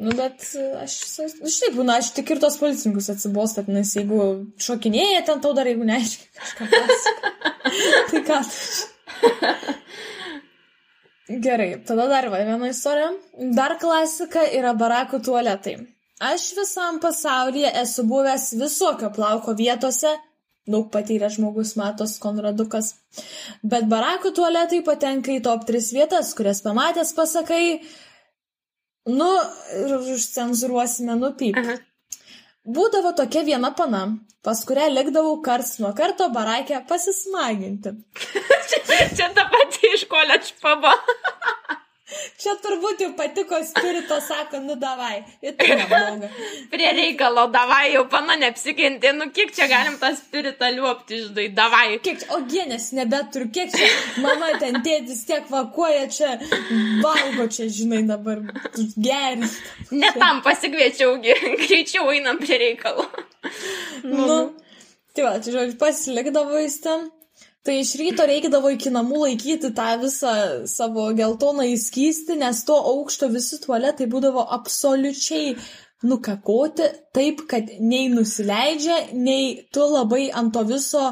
Nu, 0.00 0.14
bet 0.16 0.46
aš, 0.80 0.94
nu, 1.42 1.50
štai 1.52 1.74
būna, 1.74 1.98
aš 2.00 2.14
tik 2.16 2.30
ir 2.32 2.38
tos 2.40 2.56
policininkus 2.56 3.10
atsibostat, 3.12 3.66
nes 3.68 3.90
jeigu 3.98 4.20
šokinėja 4.64 5.26
ten 5.28 5.42
tau 5.44 5.52
dar, 5.56 5.68
jeigu 5.68 5.84
neaiškiai 5.84 6.30
kažką 6.38 6.68
pasako. 6.72 7.32
tai 8.08 8.22
ką? 8.30 8.38
Gerai, 11.44 11.68
tada 11.86 12.08
dar 12.10 12.30
va, 12.32 12.40
viena 12.48 12.72
istorija. 12.72 13.12
Dar 13.60 13.76
klasika 13.82 14.42
yra 14.48 14.72
barakų 14.78 15.20
tualetai. 15.28 15.76
Aš 16.20 16.50
visam 16.56 16.98
pasaulyje 17.00 17.70
esu 17.82 18.02
buvęs 18.08 18.50
visokio 18.60 19.12
plauko 19.14 19.52
vietose, 19.56 20.16
daug 20.68 20.88
patyręs 20.92 21.36
žmogus 21.36 21.76
matos 21.76 22.16
Konradukas, 22.22 22.94
bet 23.62 23.84
barakų 23.92 24.32
tualetai 24.36 24.80
patenka 24.86 25.32
į 25.36 25.42
top 25.44 25.68
3 25.68 25.92
vietas, 25.96 26.32
kurias 26.36 26.64
pamatęs 26.64 27.12
pasakai, 27.16 27.64
nu, 29.06 29.28
užcenzuruosime 30.14 31.16
nupyp. 31.20 31.56
Aha. 31.56 31.78
Būdavo 32.70 33.14
tokia 33.16 33.40
viena 33.46 33.70
pana, 33.72 34.02
pas 34.44 34.60
kurią 34.68 34.90
likdavau 34.92 35.38
karts 35.44 35.78
nuo 35.80 35.94
karto 35.96 36.28
barakę 36.34 36.82
pasismaginti. 36.88 37.94
Čia 39.16 39.30
ta 39.34 39.46
pati 39.52 39.94
iš 39.94 40.04
koledž 40.10 40.52
paba. 40.60 40.92
Čia 42.40 42.54
turbūt 42.64 43.02
jau 43.04 43.10
patiko 43.18 43.58
spirito, 43.68 44.16
sako, 44.24 44.62
nu 44.64 44.76
davai, 44.80 45.18
tai. 45.58 45.74
Prie 46.72 46.92
reikalo, 46.96 47.44
davai, 47.52 47.90
jau 47.92 48.06
pana 48.08 48.38
neapsikentė, 48.40 49.12
nu 49.18 49.26
kiek 49.36 49.52
čia 49.56 49.66
galim 49.68 49.98
tą 50.00 50.14
spiritą 50.16 50.70
liuopti, 50.72 51.18
žinai, 51.26 51.50
davai. 51.58 51.98
Kiek 52.00 52.22
čia, 52.22 52.30
o 52.32 52.40
genės 52.48 52.88
nebeturiu, 52.96 53.50
kiek 53.52 53.74
čia 53.76 53.90
mama 54.24 54.54
ten 54.62 54.80
tėtis 54.86 55.20
tiek 55.28 55.52
vakuoja, 55.52 56.08
čia 56.16 56.32
valgo 57.04 57.44
čia, 57.52 57.68
žinai, 57.68 58.06
dabar 58.08 58.40
geri. 58.96 59.52
Ne 59.92 60.14
tam 60.16 60.40
pasikviečiau, 60.46 61.18
greičiau 61.20 62.08
einam 62.14 62.40
prie 62.40 62.56
reikalo. 62.64 63.04
Nu, 64.08 64.42
tai 65.12 65.28
va, 65.28 65.36
tai 65.36 65.52
žodžiu, 65.52 65.76
pasilikdavo 65.80 66.64
jis 66.64 66.80
ten. 66.88 67.10
Tai 67.66 67.74
iš 67.76 67.92
ryto 68.00 68.24
reikdavo 68.24 68.70
iki 68.72 68.88
namų 68.92 69.18
laikyti 69.26 69.68
tą 69.76 69.90
visą 70.00 70.32
savo 70.70 71.10
geltoną 71.16 71.66
įskystį, 71.74 72.38
nes 72.40 72.62
to 72.64 72.78
aukšto 72.92 73.28
visi 73.34 73.58
tualetai 73.60 74.06
būdavo 74.08 74.46
absoliučiai 74.56 75.58
nukakoti 76.08 76.88
taip, 77.12 77.44
kad 77.50 77.68
nei 77.80 78.08
nusileidžia, 78.08 78.96
nei 79.12 79.68
tu 79.72 79.84
labai 79.84 80.30
ant 80.32 80.54
to 80.56 80.64
viso 80.70 81.04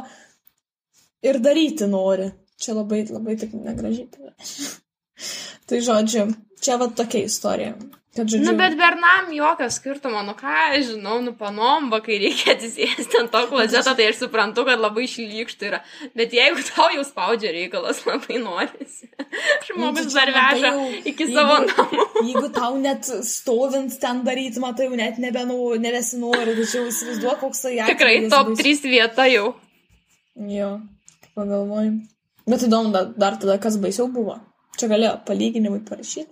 ir 1.20 1.40
daryti 1.44 1.88
nori. 1.90 2.30
Čia 2.58 2.74
labai, 2.80 3.04
labai 3.12 3.36
tik 3.38 3.52
negražiai. 3.54 4.08
tai 5.68 5.82
žodžiu, 5.84 6.26
čia 6.64 6.78
va 6.80 6.88
tokia 6.88 7.28
istorija. 7.28 7.76
Kad, 8.18 8.26
žodžiu, 8.32 8.44
Nu, 8.48 8.52
bet 8.58 8.74
bernam 8.78 9.28
jokio 9.30 9.68
skirtumo, 9.70 10.20
nu 10.26 10.32
ką, 10.34 10.54
žinau, 10.82 11.20
nu 11.22 11.32
panomba, 11.38 12.00
kai 12.02 12.16
reikia 12.18 12.56
atsisėsti 12.56 13.20
ant 13.20 13.30
to 13.30 13.42
klozeto, 13.50 13.92
tai 13.94 14.08
aš 14.10 14.24
suprantu, 14.24 14.64
kad 14.66 14.80
labai 14.82 15.04
šlykštų 15.12 15.68
yra. 15.68 15.78
Bet 16.18 16.34
jeigu 16.34 16.64
tau 16.66 16.88
jau 16.96 17.04
spaudžia 17.06 17.52
reikalas, 17.54 18.00
labai 18.08 18.40
norisi. 18.42 19.06
Žmogus 19.68 20.08
Nu, 20.08 20.14
dar 20.16 20.32
matai 20.34 20.58
veža 20.58 20.72
iki 21.12 21.28
jeigu- 21.28 21.36
savo 21.36 21.58
namų. 21.68 22.06
Jeigu 22.26 22.48
tau 22.58 22.72
net 22.82 23.06
stovint 23.30 23.94
ten 24.02 24.24
daryti, 24.26 24.58
matai, 24.64 24.88
jau 24.90 24.98
net 24.98 25.20
nebenu, 25.22 25.60
nebesinori, 25.78 26.56
tačiau 26.58 26.88
įsivaizduok, 26.90 27.38
koks 27.44 27.62
tai 27.66 27.76
atvejis. 27.78 27.92
Tikrai 27.94 28.16
top 28.34 28.50
bus. 28.54 28.64
3 28.64 28.90
vieta 28.96 29.28
jau. 29.30 29.52
Jo, 30.48 30.72
pagalvojim. 31.38 32.00
Bet 32.48 32.62
įdomu, 32.64 32.90
dar, 32.94 33.12
dar 33.20 33.36
tada, 33.38 33.58
kas 33.62 33.76
baisiau 33.78 34.08
buvo. 34.10 34.38
Čia 34.78 34.88
galėjo 34.90 35.14
palyginimai 35.28 35.80
parašyti. 35.86 36.30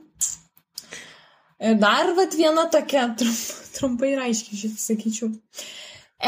Ir 1.60 1.78
dar 1.80 2.12
vat 2.16 2.34
viena 2.36 2.66
tokia, 2.72 3.08
trump, 3.18 3.44
trumpai 3.76 4.14
ir 4.14 4.25
aiškiai 4.26 4.62
šitą 4.62 4.82
sakyčiau. 4.82 5.30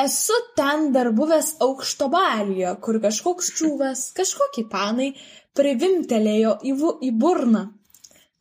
Esu 0.03 0.37
ten 0.57 0.91
dar 0.93 1.11
buvęs 1.17 1.55
aukšto 1.65 2.11
balyje, 2.13 2.75
kur 2.85 3.01
kažkoks 3.01 3.53
čiūvas, 3.57 4.11
kažkokie 4.17 4.67
panai 4.69 5.15
privimtelėjo 5.57 6.59
į, 6.65 6.75
į 7.09 7.11
burną. 7.17 7.65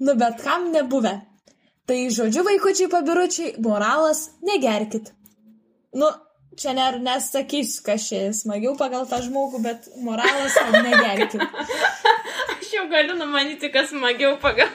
Nu 0.04 0.14
bet 0.20 0.44
kam 0.44 0.70
nebuvę. 0.74 1.16
Tai 1.88 1.98
žodžiu, 2.12 2.44
vaikučiai 2.44 2.92
pabiručiai, 2.92 3.54
moralas 3.64 4.26
negerkit. 4.44 5.14
Nu, 5.96 6.10
čia 6.60 6.74
ne, 6.76 6.90
nesakysiu, 7.06 7.84
kas 7.86 8.10
čia 8.10 8.22
smagiau 8.36 8.76
pagal 8.80 9.08
tą 9.08 9.22
žmogų, 9.24 9.64
bet 9.64 9.88
moralas, 10.04 10.58
negerkit. 10.76 11.40
Aš 12.58 12.74
jau 12.76 12.86
galiu 12.92 13.16
numanyti, 13.16 13.72
kas 13.72 13.94
smagiau 13.96 14.36
pagal. 14.44 14.68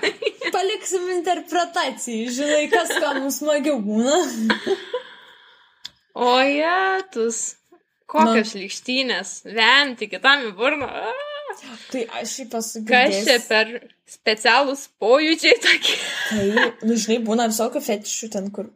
Paliksim 0.53 1.09
interpretacijai, 1.17 2.29
žinai, 2.37 2.63
kas 2.73 2.93
kam 3.01 3.27
smagiau 3.33 3.79
būna. 3.83 4.19
O 6.15 6.37
jėtus. 6.45 7.43
Kokios 8.13 8.53
šlikštynės. 8.53 9.31
Venti 9.57 10.09
kitam 10.13 10.45
į 10.51 10.53
burną. 10.59 10.89
Tai 11.93 12.03
aš 12.21 12.35
jį 12.41 12.45
Kas 12.51 12.69
čia 12.75 12.85
pasakysiu. 12.85 13.39
per 13.49 13.73
specialūs 14.09 14.87
pojūčiai 15.01 15.59
tokie? 15.65 15.97
Tai, 16.29 16.47
nu, 16.89 16.97
žinai, 16.97 17.19
būna 17.25 17.49
visokių 17.53 17.83
fetišų 17.85 18.31
ten, 18.35 18.51
kur. 18.55 18.69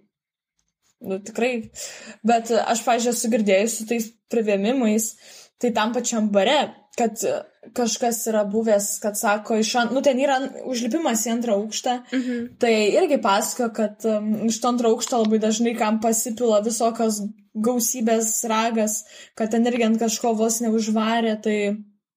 Nu, 1.04 1.18
tikrai. 1.21 1.50
Bet 2.26 2.52
aš, 2.56 2.83
pažiūrėjau, 2.87 3.16
esu 3.16 3.33
girdėjus 3.33 3.78
su 3.80 3.88
tais 3.90 4.09
privėmimais, 4.33 5.11
tai 5.61 5.73
tam 5.76 5.92
pačiam 5.97 6.30
bare, 6.33 6.59
kad 6.97 7.21
e, 7.25 7.33
kažkas 7.76 8.23
yra 8.31 8.45
buvęs, 8.49 8.87
kad 9.03 9.19
sako, 9.19 9.59
iš 9.61 9.75
ant, 9.83 9.93
nu, 9.93 10.00
ten 10.05 10.21
yra 10.23 10.38
užlipimas 10.69 11.26
į 11.29 11.35
antrą 11.37 11.59
aukštą. 11.61 11.97
Mhm. 12.12 12.45
Tai 12.62 12.73
irgi 13.00 13.19
pasako, 13.25 13.71
kad 13.76 14.07
um, 14.09 14.31
iš 14.49 14.61
to 14.62 14.71
antro 14.73 14.93
aukšto 14.95 15.23
labai 15.25 15.41
dažnai 15.43 15.75
kam 15.79 16.00
pasipila 16.00 16.62
visokios 16.65 17.21
gausybės 17.57 18.33
ragas, 18.49 19.03
kad 19.37 19.53
ten 19.53 19.67
irgi 19.69 19.85
ant 19.88 20.00
kažko 20.00 20.35
vos 20.37 20.61
neužvarė, 20.65 21.37
tai 21.45 21.59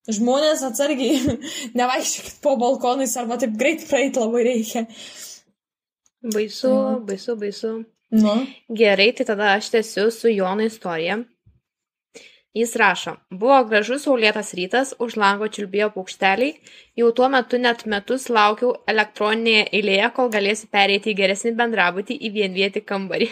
žmonės 0.09 0.63
atsargiai 0.67 1.37
nevaikščiokit 1.79 2.39
po 2.43 2.55
balkonais 2.59 3.15
arba 3.19 3.37
taip 3.39 3.55
greit 3.59 3.83
praeit 3.89 4.15
labai 4.19 4.43
reikia. 4.47 4.85
Baisu, 6.23 6.67
Mhm. 6.71 7.05
baisu, 7.07 7.35
baisu. 7.39 7.69
Nu, 8.11 8.31
Gerai, 8.73 9.11
tai 9.13 9.25
tada 9.25 9.51
aš 9.55 9.69
tęsiu 9.69 10.09
su 10.11 10.27
Jono 10.33 10.65
istorija. 10.65 11.19
Jis 12.57 12.71
rašo, 12.81 13.11
buvo 13.29 13.59
gražus 13.69 14.07
saulėtas 14.07 14.55
rytas, 14.57 14.95
už 15.05 15.19
lango 15.21 15.45
čiulbėjo 15.53 15.91
paukšteliai, 15.93 16.55
jau 16.97 17.11
tuo 17.13 17.27
metu 17.29 17.59
net 17.61 17.83
metus 17.85 18.25
laukiau 18.33 18.71
elektroninėje 18.89 19.67
eilėje, 19.77 20.07
kol 20.15 20.31
galėsiu 20.33 20.69
pereiti 20.73 21.13
į 21.13 21.17
geresnį 21.21 21.53
bendrabutį 21.59 22.17
į 22.17 22.33
vienvietį 22.39 22.81
kambarį. 22.89 23.29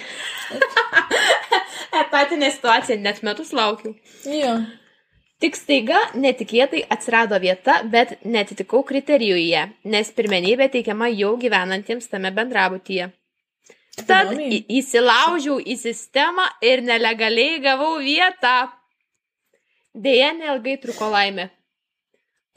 Etatinė 2.03 2.51
situacija, 2.53 2.99
net 3.01 3.23
metus 3.25 3.55
laukiau. 3.57 3.95
jo. 4.29 4.53
Tik 5.41 5.57
staiga 5.57 5.97
netikėtai 6.17 6.79
atsirado 6.93 7.37
vieta, 7.41 7.81
bet 7.89 8.15
netitikau 8.25 8.83
kriterijuje, 8.85 9.67
nes 9.85 10.13
pirmenybė 10.17 10.69
teikiama 10.73 11.09
jau 11.13 11.35
gyvenantiems 11.41 12.09
tame 12.09 12.31
bendrabutyje. 12.37 13.11
Tad 14.05 14.33
įsilaužiau 14.37 15.57
į 15.61 15.75
sistemą 15.77 16.45
ir 16.61 16.85
nelegaliai 16.85 17.61
gavau 17.61 17.95
vietą. 18.01 18.67
Deja, 19.97 20.29
neilgai 20.37 20.77
truko 20.77 21.09
laimė. 21.09 21.47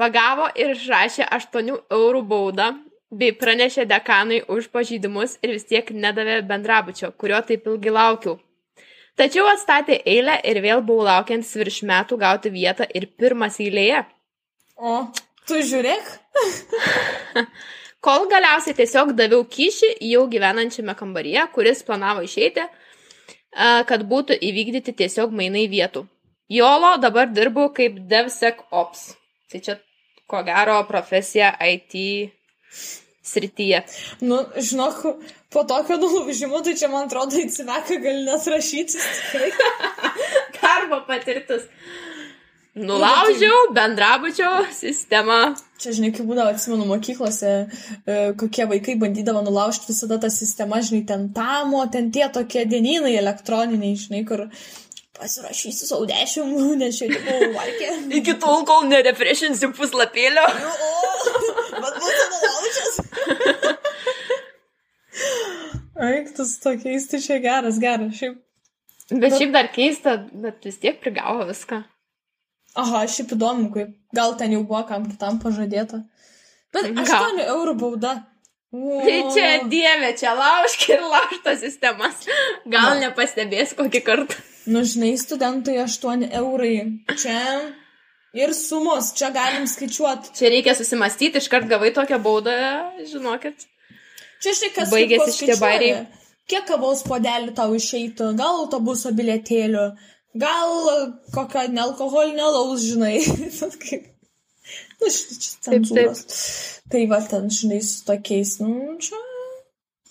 Pagavo 0.00 0.50
ir 0.56 0.75
išrašė 0.75 1.25
8 1.32 1.70
eurų 1.97 2.20
baudą, 2.28 2.66
bei 3.11 3.32
pranešė 3.32 3.87
dekanui 3.88 4.42
už 4.49 4.68
pažeidimus 4.75 5.38
ir 5.42 5.54
vis 5.56 5.66
tiek 5.68 5.88
nedavė 6.04 6.40
bendrabučio, 6.47 7.11
kurio 7.16 7.40
taip 7.49 7.66
ilgai 7.66 7.94
laukiau. 7.97 8.37
Tačiau 9.16 9.49
atstatė 9.50 9.99
eilę 10.09 10.37
ir 10.49 10.61
vėl 10.64 10.85
buvau 10.87 11.09
laukiantis 11.09 11.56
virš 11.59 11.80
metų 11.88 12.20
gauti 12.20 12.52
vietą 12.52 12.87
ir 12.94 13.09
pirmas 13.18 13.59
eilėje. 13.61 14.04
O, 14.76 15.09
tu 15.49 15.64
žiūrėk. 15.73 16.12
Kol 18.04 18.28
galiausiai 18.30 18.76
tiesiog 18.76 19.12
daviau 19.16 19.42
kyšį 19.44 19.97
jau 20.12 20.23
gyvenančiame 20.30 20.94
kambaryje, 20.97 21.42
kuris 21.52 21.82
planavo 21.85 22.25
išeiti, 22.25 22.64
kad 23.88 24.06
būtų 24.09 24.38
įvykdyti 24.40 24.94
tiesiog 25.02 25.35
mainai 25.37 25.66
vietų. 25.68 26.06
Jolo 26.50 26.97
dabar 27.02 27.30
dirbu 27.30 27.69
kaip 27.75 28.00
DevSecOps. 28.11 29.07
Tai 29.50 29.61
čia, 29.62 29.76
ko 30.30 30.42
gero, 30.47 30.80
profesija 30.88 31.52
IT 31.62 31.95
srityje. 33.23 33.83
Nu, 34.21 34.40
žinok, 34.57 35.02
po 35.52 35.64
tokio 35.64 35.97
nulaužimo, 35.97 36.62
tai 36.66 36.75
čia 36.78 36.90
man 36.90 37.07
atrodo 37.07 37.38
į 37.38 37.49
civeką 37.54 38.00
gali 38.02 38.25
net 38.26 38.47
rašyti. 38.50 38.99
Darbo 40.61 41.04
patirtis. 41.07 41.69
Nulaužiau 42.75 43.73
bendrabučio 43.75 44.50
sistemą. 44.75 45.40
Čia, 45.80 45.95
žinai, 45.97 46.12
kaip 46.14 46.26
būdavo, 46.28 46.52
atsimenu, 46.54 46.85
mokyklose, 46.87 47.50
e, 48.07 48.19
kokie 48.38 48.66
vaikai 48.71 48.95
bandydavo 49.00 49.42
nulaužti 49.42 49.90
visada 49.90 50.21
tą 50.23 50.30
sistemą, 50.30 50.78
žinai, 50.87 51.02
ten 51.09 51.26
tamo, 51.35 51.83
ten 51.90 52.12
tie 52.14 52.28
tokie 52.33 52.62
dienynai 52.71 53.16
elektroniniai, 53.19 53.99
žinai, 53.99 54.23
kur 54.28 54.47
pasirašysiu 55.19 55.87
savo 55.88 56.07
dešimt, 56.09 57.14
tipo 57.14 57.50
valkė. 57.57 57.90
Iki 58.21 58.37
tol, 58.43 58.64
kol 58.69 58.87
nerefreshinsiu 58.90 59.73
puslapėlio. 59.76 60.47
Bet 61.81 61.99
būtų 62.05 62.25
nulaužęs. 62.35 62.95
Aiktas 66.00 66.55
tokiais, 66.62 67.09
tai 67.11 67.21
čia 67.21 67.40
geras, 67.45 67.81
geras. 67.83 68.14
Šiaip. 68.17 68.38
Bet 69.11 69.35
šiaip 69.37 69.52
dar 69.52 69.69
keista, 69.75 70.17
bet 70.45 70.64
vis 70.64 70.79
tiek 70.81 71.00
prigavo 71.02 71.45
viską. 71.49 71.83
Aha, 72.81 73.02
šiaip 73.11 73.35
įdomu, 73.35 73.69
kaip 73.75 73.97
gal 74.17 74.37
ten 74.38 74.55
jau 74.55 74.62
buvo 74.62 74.85
kam 74.88 75.09
kitam 75.11 75.40
pažadėta. 75.43 76.05
Bet 76.71 76.93
Gal. 76.95 77.33
8 77.35 77.43
eurų 77.50 77.75
bauda. 77.81 78.12
O. 78.71 79.00
Tai 79.02 79.17
čia 79.35 79.49
dievė, 79.67 80.12
čia 80.14 80.31
laužk 80.38 80.85
ir 80.95 81.02
laužto 81.02 81.57
sistemas. 81.59 82.23
Gal 82.71 83.00
nepastebės 83.02 83.75
kokį 83.75 84.02
kartą. 84.07 84.38
Nu, 84.70 84.84
žinai, 84.86 85.16
studentai 85.18 85.80
8 85.82 86.28
eurai. 86.40 86.74
Čia 87.18 87.40
ir 88.38 88.52
sumos, 88.54 89.10
čia 89.18 89.32
galim 89.34 89.66
skaičiuoti. 89.66 90.30
Čia 90.38 90.52
reikia 90.54 90.76
susimastyti, 90.78 91.42
iškart 91.42 91.66
gavai 91.70 91.90
tokią 91.96 92.20
baudą, 92.22 92.54
žinokit. 93.10 93.66
Čia 94.40 94.54
štai 94.56 94.70
kas 94.76 94.92
Baigėsi 94.92 95.34
šitie 95.36 95.56
bairiai. 95.60 96.04
Kiek 96.50 96.64
kavos 96.70 97.02
podelių 97.06 97.52
tau 97.58 97.74
išeitų, 97.76 98.32
gal 98.38 98.62
autobuso 98.62 99.12
bilietėlių, 99.14 99.84
gal 100.42 100.72
kokio 101.34 101.66
nealkoholinio 101.74 102.54
laus, 102.56 102.86
žinai. 102.86 103.18
Nu, 105.00 105.08
štai 105.10 105.36
čia 105.40 105.50
Taip, 105.64 105.64
taip. 105.64 105.86
cenzūros. 105.88 106.40
Tai 106.92 107.00
va, 107.10 107.18
ten, 107.26 107.48
žinai, 107.50 107.80
su 107.82 108.04
tokiais, 108.06 108.52
nu, 108.62 108.92
čia 109.02 109.18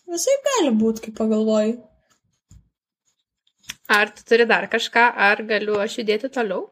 visai 0.09 0.35
gali 0.47 0.73
būti, 0.75 1.03
kaip 1.05 1.15
pagalvoji. 1.19 1.77
Ar 3.89 4.11
tu 4.13 4.25
turi 4.29 4.45
dar 4.45 4.67
kažką, 4.69 5.05
ar 5.29 5.43
galiu 5.49 5.79
aš 5.81 5.99
judėti 6.01 6.29
toliau? 6.33 6.67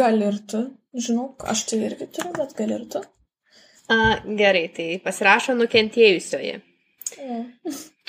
Gal 0.00 0.20
ir 0.22 0.36
tu, 0.50 0.60
žinau, 0.94 1.32
aš 1.52 1.64
tai 1.70 1.80
irgi 1.88 2.06
turiu, 2.14 2.34
bet 2.36 2.52
gal 2.58 2.74
ir 2.76 2.84
tu. 2.92 3.02
A, 3.90 3.96
gerai, 4.38 4.68
tai 4.76 4.90
pasirašo 5.02 5.56
nukentėjusioji. 5.58 6.58
Ja. 7.18 7.38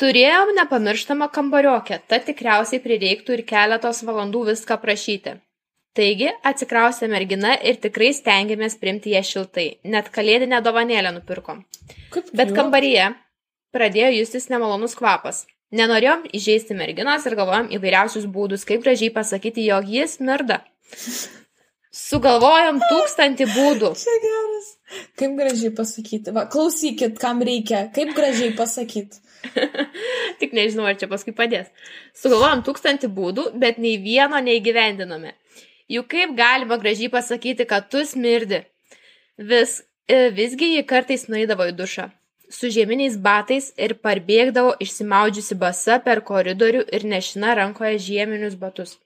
Turėjom 0.01 0.51
nepamirštamą 0.57 1.27
kambariokę, 1.33 1.97
tad 2.09 2.27
tikriausiai 2.27 2.81
prireiktų 2.83 3.39
ir 3.39 3.43
keletos 3.49 4.03
valandų 4.05 4.43
viską 4.51 4.77
prašyti. 4.83 5.39
Taigi 5.97 6.29
atsikrausė 6.47 7.09
mergina 7.11 7.57
ir 7.67 7.81
tikrai 7.83 8.11
stengiamės 8.15 8.77
primti 8.79 9.11
ją 9.11 9.23
šiltai, 9.27 9.65
net 9.83 10.07
kalėdinę 10.13 10.61
dovanėlę 10.63 11.11
nupirkom. 11.17 11.65
Kaip 12.13 12.29
Bet 12.37 12.53
kambaryje 12.55 13.09
pradėjo 13.75 14.13
justis 14.19 14.47
nemalonus 14.53 14.95
kvapas. 14.95 15.43
Nenorėjom 15.71 16.25
įžeisti 16.35 16.75
merginos 16.75 17.23
ir 17.27 17.37
galvojom 17.39 17.69
įvairiausius 17.77 18.25
būdus, 18.31 18.65
kaip 18.67 18.83
gražiai 18.83 19.13
pasakyti, 19.15 19.63
jog 19.69 19.87
jis 19.87 20.17
mirda. 20.19 20.59
Sugalvojom 21.95 22.81
tūkstantį 22.83 23.47
būdų. 23.51 23.91
Čia 24.03 24.17
geras. 24.23 24.69
Kaip 25.19 25.35
gražiai 25.39 25.71
pasakyti. 25.75 26.33
Va, 26.35 26.45
klausykit, 26.51 27.17
kam 27.19 27.39
reikia. 27.47 27.85
Kaip 27.95 28.11
gražiai 28.17 28.51
pasakyti. 28.55 29.19
Tik 30.41 30.55
nežinau, 30.55 30.85
ar 30.87 30.99
čia 30.99 31.07
paskui 31.11 31.33
padės. 31.35 31.71
Sugalvojom 32.19 32.63
tūkstantį 32.67 33.11
būdų, 33.15 33.47
bet 33.59 33.79
nei 33.81 33.95
vieno 34.03 34.39
neįgyvendinome. 34.43 35.35
Juk 35.91 36.11
kaip 36.11 36.35
galima 36.37 36.77
gražiai 36.79 37.11
pasakyti, 37.11 37.67
kad 37.67 37.87
tu 37.91 38.03
smirdi. 38.07 38.61
Vis, 39.39 39.81
e, 40.07 40.29
visgi 40.35 40.75
ji 40.75 40.87
kartais 40.87 41.27
nueidavo 41.31 41.67
į 41.71 41.75
dušą. 41.79 42.11
Su 42.51 42.67
žieminiais 42.75 43.15
batais 43.15 43.69
ir 43.79 43.93
parbėgdavo 44.05 44.73
išsimaudžiusi 44.83 45.55
basa 45.59 46.01
per 46.03 46.19
koridorių 46.27 46.81
ir 46.97 47.05
nešina 47.13 47.55
rankoje 47.59 48.01
žieminius 48.07 48.57
batus. 48.59 48.97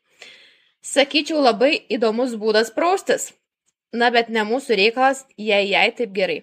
Sakyčiau, 0.82 1.44
labai 1.46 1.72
įdomus 1.98 2.34
būdas 2.42 2.72
praustis. 2.74 3.32
Na, 3.94 4.10
bet 4.16 4.32
ne 4.34 4.42
mūsų 4.50 4.78
reikalas, 4.82 5.24
jei 5.38 5.70
jai 5.70 5.88
taip 5.98 6.12
gerai. 6.18 6.40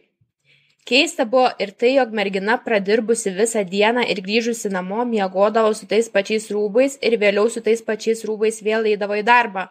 Keista 0.87 1.27
buvo 1.33 1.51
ir 1.63 1.71
tai, 1.79 1.93
jog 1.97 2.15
mergina 2.19 2.57
pradirbusi 2.63 3.35
visą 3.35 3.63
dieną 3.75 4.07
ir 4.15 4.23
grįžusi 4.23 4.71
namo 4.77 5.05
miegodavo 5.07 5.75
su 5.79 5.87
tais 5.91 6.09
pačiais 6.11 6.49
rūbais 6.55 6.97
ir 7.09 7.19
vėliau 7.23 7.51
su 7.51 7.63
tais 7.67 7.83
pačiais 7.91 8.25
rūbais 8.27 8.63
vėl 8.67 8.89
eidavo 8.95 9.19
į 9.19 9.27
darbą. 9.27 9.69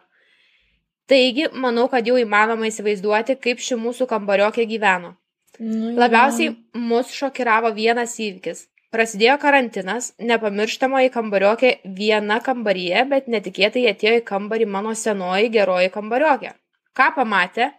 Taigi, 1.12 1.50
manau, 1.52 1.90
kad 1.92 2.08
jau 2.08 2.16
įmanoma 2.20 2.70
įsivaizduoti, 2.72 3.36
kaip 3.44 3.60
ši 3.60 3.80
mūsų 3.80 4.08
kambariokė 4.08 4.68
gyveno. 4.72 5.16
Nu, 5.60 5.96
Labiausiai 6.00 6.56
mus 6.78 7.12
šokiravo 7.14 7.74
vienas 7.76 8.16
įvykis. 8.20 8.68
Prasidėjo 8.92 9.38
karantinas, 9.40 10.10
nepamirštama 10.20 11.06
į 11.06 11.12
kambariokė 11.14 11.70
viena 11.96 12.42
kambaryje, 12.44 13.06
bet 13.08 13.30
netikėtai 13.32 13.86
atėjo 13.92 14.18
į 14.20 14.26
kambarį 14.28 14.68
mano 14.68 14.92
senoji 15.00 15.52
geroji 15.54 15.92
kambariokė. 15.94 16.52
Ką 16.98 17.08
pamatė? 17.16 17.70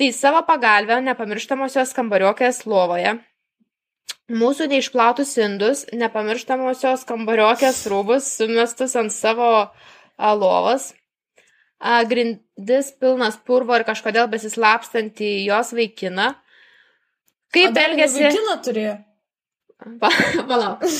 Tai 0.00 0.08
savo 0.16 0.40
pagalbę 0.48 0.96
nepamirštamosios 1.04 1.92
kambariokės 1.94 2.64
lovoje, 2.66 3.18
mūsų 4.32 4.66
neišplautus 4.72 5.36
indus, 5.38 5.84
nepamirštamosios 5.92 7.04
kambariokės 7.08 7.84
rūbus 7.92 8.30
sumestus 8.38 8.96
ant 8.96 9.12
savo 9.12 9.50
a, 9.54 10.32
lovos, 10.32 10.92
a, 11.78 12.00
grindis 12.08 12.90
pilnas 12.98 13.36
purvo 13.36 13.76
ir 13.76 13.84
kažkodėl 13.84 14.30
besislapstantį 14.32 15.30
jos 15.50 15.74
vaikiną. 15.76 16.32
Kaip 17.54 17.78
elgesi? 17.78 18.24
Kiną 18.34 18.56
turėjo. 18.66 18.96
Pa- 20.02 20.14
Palauk. 20.48 20.84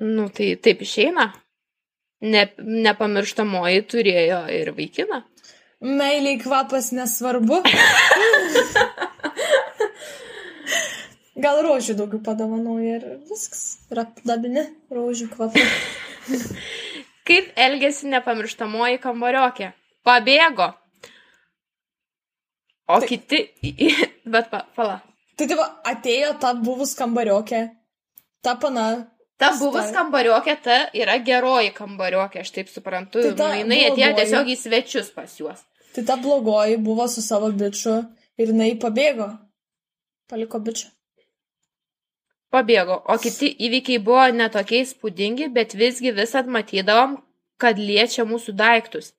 Nu, 0.00 0.28
tai 0.32 0.52
taip 0.62 0.80
išeina. 0.86 1.24
Ne, 2.24 2.44
nepamirštamoji 2.86 3.82
turėjo 3.90 4.38
ir 4.54 4.70
vaikiną. 4.76 5.18
Meiliai 5.84 6.38
kvapas 6.40 6.92
nesvarbu. 6.96 7.58
Gal 11.40 11.60
rožių 11.64 11.94
daugiau 11.98 12.20
padovanoja 12.24 12.96
ir 13.00 13.04
viskas. 13.28 13.62
Ir 13.92 14.02
apdabinė 14.04 14.64
rožių 14.94 15.28
kvapą. 15.34 15.62
Kaip 17.28 17.50
elgesi 17.66 18.08
nepamirštamoji 18.12 19.00
kambariokė? 19.02 19.72
Pabėgo. 20.06 20.70
O 22.90 22.98
Tai- 23.00 23.08
kiti... 23.08 23.40
Bet, 24.32 24.50
pa, 24.50 24.64
pala. 24.76 24.98
Tai 25.38 25.46
tai 25.48 25.56
va, 25.58 25.66
atėjo 25.92 26.34
ta 26.42 26.52
buvus 26.58 26.92
kambariokė. 26.98 27.62
Ta 28.44 28.54
pana. 28.60 28.86
Ta 29.40 29.52
buvus 29.56 29.88
ta? 29.88 29.92
kambariokė, 30.00 30.54
ta 30.64 30.78
yra 30.96 31.14
geroji 31.24 31.70
kambariokė, 31.76 32.42
aš 32.44 32.50
taip 32.56 32.68
suprantu. 32.72 33.22
Tai 33.24 33.32
ta 33.38 33.50
Tai 33.50 33.60
jinai 33.62 33.78
atėjo 33.86 33.96
blogoji. 34.10 34.16
tiesiog 34.20 34.50
į 34.52 34.56
svečius 34.62 35.08
pas 35.16 35.36
juos. 35.40 35.62
Tai 35.96 36.04
ta 36.10 36.16
blogoji 36.20 36.76
buvo 36.84 37.06
su 37.08 37.22
savo 37.24 37.48
bičiu 37.62 37.96
ir 38.40 38.52
jinai 38.52 38.74
pabėgo. 38.82 39.30
Paliko 40.30 40.60
bičią. 40.62 40.90
Pabėgo, 42.50 42.96
o 43.06 43.14
kiti 43.22 43.48
įvykiai 43.66 44.00
buvo 44.02 44.24
netokie 44.34 44.80
įspūdingi, 44.84 45.48
bet 45.54 45.76
visgi 45.78 46.10
visat 46.16 46.48
matydavom, 46.50 47.12
kad 47.62 47.78
liečia 47.78 48.24
mūsų 48.26 48.54
daiktus. 48.58 49.12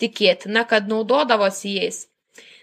Tikėtina, 0.00 0.64
kad 0.70 0.88
naudodavosi 0.88 1.74
jais. 1.76 2.06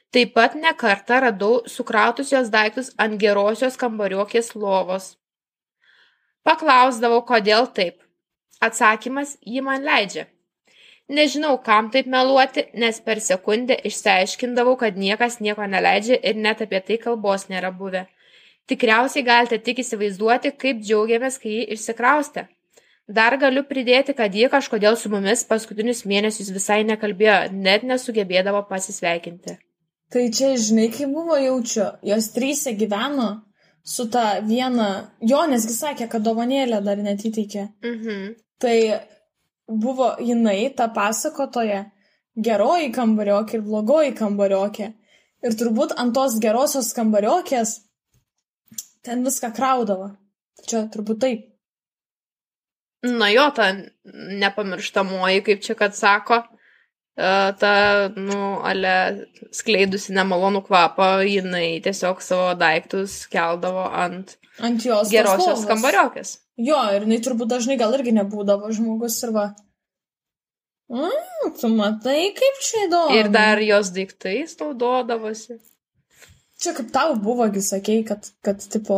Taip 0.09 0.33
pat 0.33 0.55
nekartą 0.57 1.19
radau 1.21 1.59
sukrautus 1.69 2.31
jos 2.33 2.47
daiktus 2.49 2.87
ant 2.97 3.19
gerosios 3.21 3.75
kambariokės 3.77 4.55
lovos. 4.55 5.11
Paklausdavau, 6.47 7.19
kodėl 7.27 7.67
taip. 7.77 7.99
Atsakymas 8.59 9.35
jį 9.45 9.61
man 9.67 9.85
leidžia. 9.85 10.25
Nežinau, 11.09 11.55
kam 11.61 11.91
taip 11.93 12.09
meluoti, 12.09 12.65
nes 12.73 12.97
per 13.05 13.21
sekundę 13.21 13.77
išsiaiškindavau, 13.89 14.75
kad 14.81 14.97
niekas 14.97 15.39
nieko 15.45 15.69
neleidžia 15.69 16.17
ir 16.31 16.41
net 16.41 16.65
apie 16.65 16.81
tai 16.89 16.97
kalbos 17.05 17.45
nėra 17.53 17.69
buvę. 17.69 18.03
Tikriausiai 18.69 19.25
galite 19.29 19.61
tik 19.61 19.85
įsivaizduoti, 19.85 20.55
kaip 20.57 20.81
džiaugiamės, 20.81 21.37
kai 21.41 21.55
ji 21.55 21.63
išsikraustė. 21.77 22.47
Dar 23.21 23.37
galiu 23.41 23.65
pridėti, 23.65 24.17
kad 24.17 24.33
ji 24.33 24.49
kažkodėl 24.49 24.97
su 24.97 25.09
mumis 25.13 25.45
paskutinius 25.49 26.05
mėnesius 26.09 26.53
visai 26.53 26.83
nekalbėjo, 26.85 27.41
net 27.53 27.85
nesugebėdavo 27.85 28.65
pasisveikinti. 28.69 29.57
Tai 30.09 30.23
čia, 30.33 30.55
žinai, 30.57 30.87
kaip 30.93 31.11
buvo 31.13 31.37
jaučiu. 31.37 31.85
Jos 32.05 32.31
trysė 32.33 32.73
gyveno 32.77 33.29
su 33.85 34.07
ta 34.09 34.39
viena. 34.45 35.11
Jo, 35.21 35.43
nesgi 35.51 35.75
sakė, 35.75 36.09
kad 36.09 36.25
dovanėlę 36.25 36.81
dar 36.85 37.01
net 37.05 37.25
įteikė. 37.29 37.67
Mhm. 37.85 38.31
Tai 38.59 38.77
buvo 39.69 40.15
jinai, 40.19 40.73
ta 40.75 40.89
pasakotoja, 40.93 41.83
geroji 42.35 42.89
kambariokė 42.95 43.59
ir 43.59 43.67
blogoji 43.67 44.15
kambariokė. 44.17 44.89
Ir 45.45 45.55
turbūt 45.55 45.93
ant 46.01 46.15
tos 46.17 46.39
gerosios 46.43 46.89
kambariokės 46.97 47.77
ten 49.05 49.23
viską 49.23 49.53
kraudavo. 49.55 50.11
Čia 50.67 50.87
turbūt 50.91 51.21
taip. 51.23 51.45
Na 53.05 53.29
jo, 53.31 53.45
ta 53.55 53.71
nepamirštamoji, 54.41 55.43
kaip 55.45 55.61
čia 55.63 55.75
kad 55.79 55.95
sako, 55.95 56.41
ta, 57.19 57.71
nu, 58.15 58.59
ale 58.63 58.93
skleidusi 59.55 60.13
nemalonų 60.15 60.61
kvapą, 60.67 61.09
jinai 61.27 61.79
tiesiog 61.83 62.21
savo 62.23 62.53
daiktus 62.59 63.25
keldavo 63.31 63.87
ant, 63.91 64.37
Ant 64.63 64.85
jos. 64.85 65.11
gerosios 65.11 65.65
kambariokės. 65.67 66.37
Jo, 66.59 66.79
ir 66.95 67.07
jinai 67.07 67.19
turbūt 67.23 67.51
dažnai 67.51 67.77
gal 67.79 67.95
irgi 67.97 68.13
nebūdavo 68.15 68.71
žmogus 68.75 69.17
ir 69.23 69.33
va. 69.35 69.49
Mm, 70.89 71.51
tu 71.59 71.69
matai, 71.71 72.31
kaip 72.37 72.63
čia 72.65 72.87
įdomu. 72.87 73.17
Ir 73.19 73.29
dar 73.33 73.61
jos 73.61 73.91
daiktais 73.95 74.55
naudodavosi. 74.59 75.59
Čia 76.59 76.73
kaip 76.75 76.89
tau 76.91 77.13
buvogi, 77.15 77.61
sakei, 77.63 78.01
kad, 78.07 78.25
kad 78.43 78.63
tipo 78.73 78.97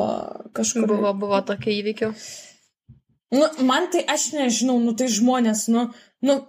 kažkur. 0.58 0.88
Buvo, 0.90 1.12
buvo 1.26 1.42
tokia 1.46 1.76
įvykių. 1.82 2.14
Nu, 3.36 3.46
man 3.68 3.86
tai, 3.92 4.02
aš 4.10 4.32
nežinau, 4.36 4.80
nu 4.84 4.96
tai 4.98 5.08
žmonės, 5.12 5.68
nu, 5.72 5.86
nu, 6.26 6.40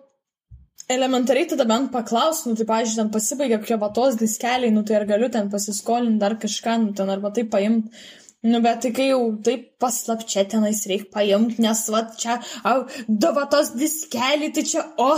elementariai 0.89 1.49
tada 1.49 1.65
bent 1.69 1.93
paklaus, 1.93 2.45
nu 2.47 2.57
tai, 2.59 2.67
pažiūrėjau, 2.69 2.99
ten 3.03 3.13
pasibaigia 3.15 3.61
kokie 3.63 3.79
vatos 3.81 4.19
diskeliai, 4.21 4.73
nu 4.75 4.83
tai 4.87 4.99
ar 4.99 5.07
galiu 5.09 5.31
ten 5.33 5.51
pasiskolinti 5.53 6.21
dar 6.23 6.37
kažką, 6.43 6.79
nu 6.83 6.93
ten 6.99 7.13
arba 7.13 7.33
tai 7.35 7.47
paimti. 7.55 8.05
Nu, 8.43 8.59
bet 8.59 8.81
tai 8.83 8.91
kai 8.91 9.05
jau 9.13 9.21
taip 9.47 9.69
paslapčia 9.83 10.43
tenais 10.51 10.83
reikia 10.91 11.13
paimti, 11.15 11.63
nes 11.63 11.83
va 11.95 12.03
čia, 12.19 12.41
au, 12.67 12.87
du 13.07 13.31
vatos 13.37 13.71
diskeliai, 13.79 14.51
tai 14.55 14.65
čia, 14.67 14.83
o, 14.99 15.13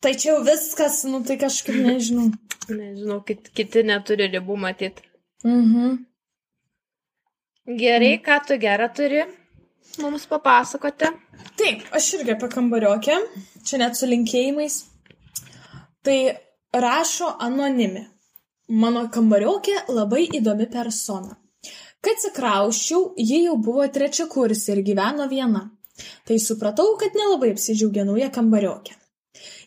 tai 0.00 0.14
čia 0.16 0.30
jau 0.32 0.38
viskas, 0.46 1.02
nu 1.10 1.20
tai 1.28 1.36
kažkaip 1.42 1.76
nežinau. 1.88 2.30
Nežinau, 2.72 3.18
kit, 3.26 3.50
kiti 3.52 3.82
neturi 3.84 4.30
ribų 4.32 4.56
matyti. 4.64 5.04
Mhm. 5.44 6.00
Gerai, 7.78 8.16
ką 8.24 8.40
tu 8.46 8.56
gerą 8.58 8.88
turi 8.96 9.20
mums 10.02 10.24
papasakoti. 10.30 11.10
Taip, 11.58 11.84
aš 11.94 12.08
irgi 12.16 12.34
apie 12.34 12.48
kambariokę, 12.50 13.18
čia 13.66 13.78
net 13.82 13.98
su 13.98 14.08
linkėjimais. 14.08 14.80
Tai 16.02 16.34
rašo 16.74 17.28
anonimi. 17.38 18.00
Mano 18.82 19.04
kambariokė 19.14 19.74
labai 19.92 20.24
įdomi 20.38 20.66
persona. 20.72 21.36
Kai 22.02 22.16
atsikrauščiau, 22.16 23.12
ji 23.18 23.44
jau 23.44 23.54
buvo 23.62 23.84
trečia 23.94 24.26
kursė 24.30 24.74
ir 24.74 24.80
gyveno 24.88 25.28
viena. 25.30 25.68
Tai 26.26 26.38
supratau, 26.42 26.96
kad 26.98 27.14
nelabai 27.14 27.52
apsidžiaugė 27.54 28.06
nauja 28.08 28.32
kambariokė. 28.34 28.96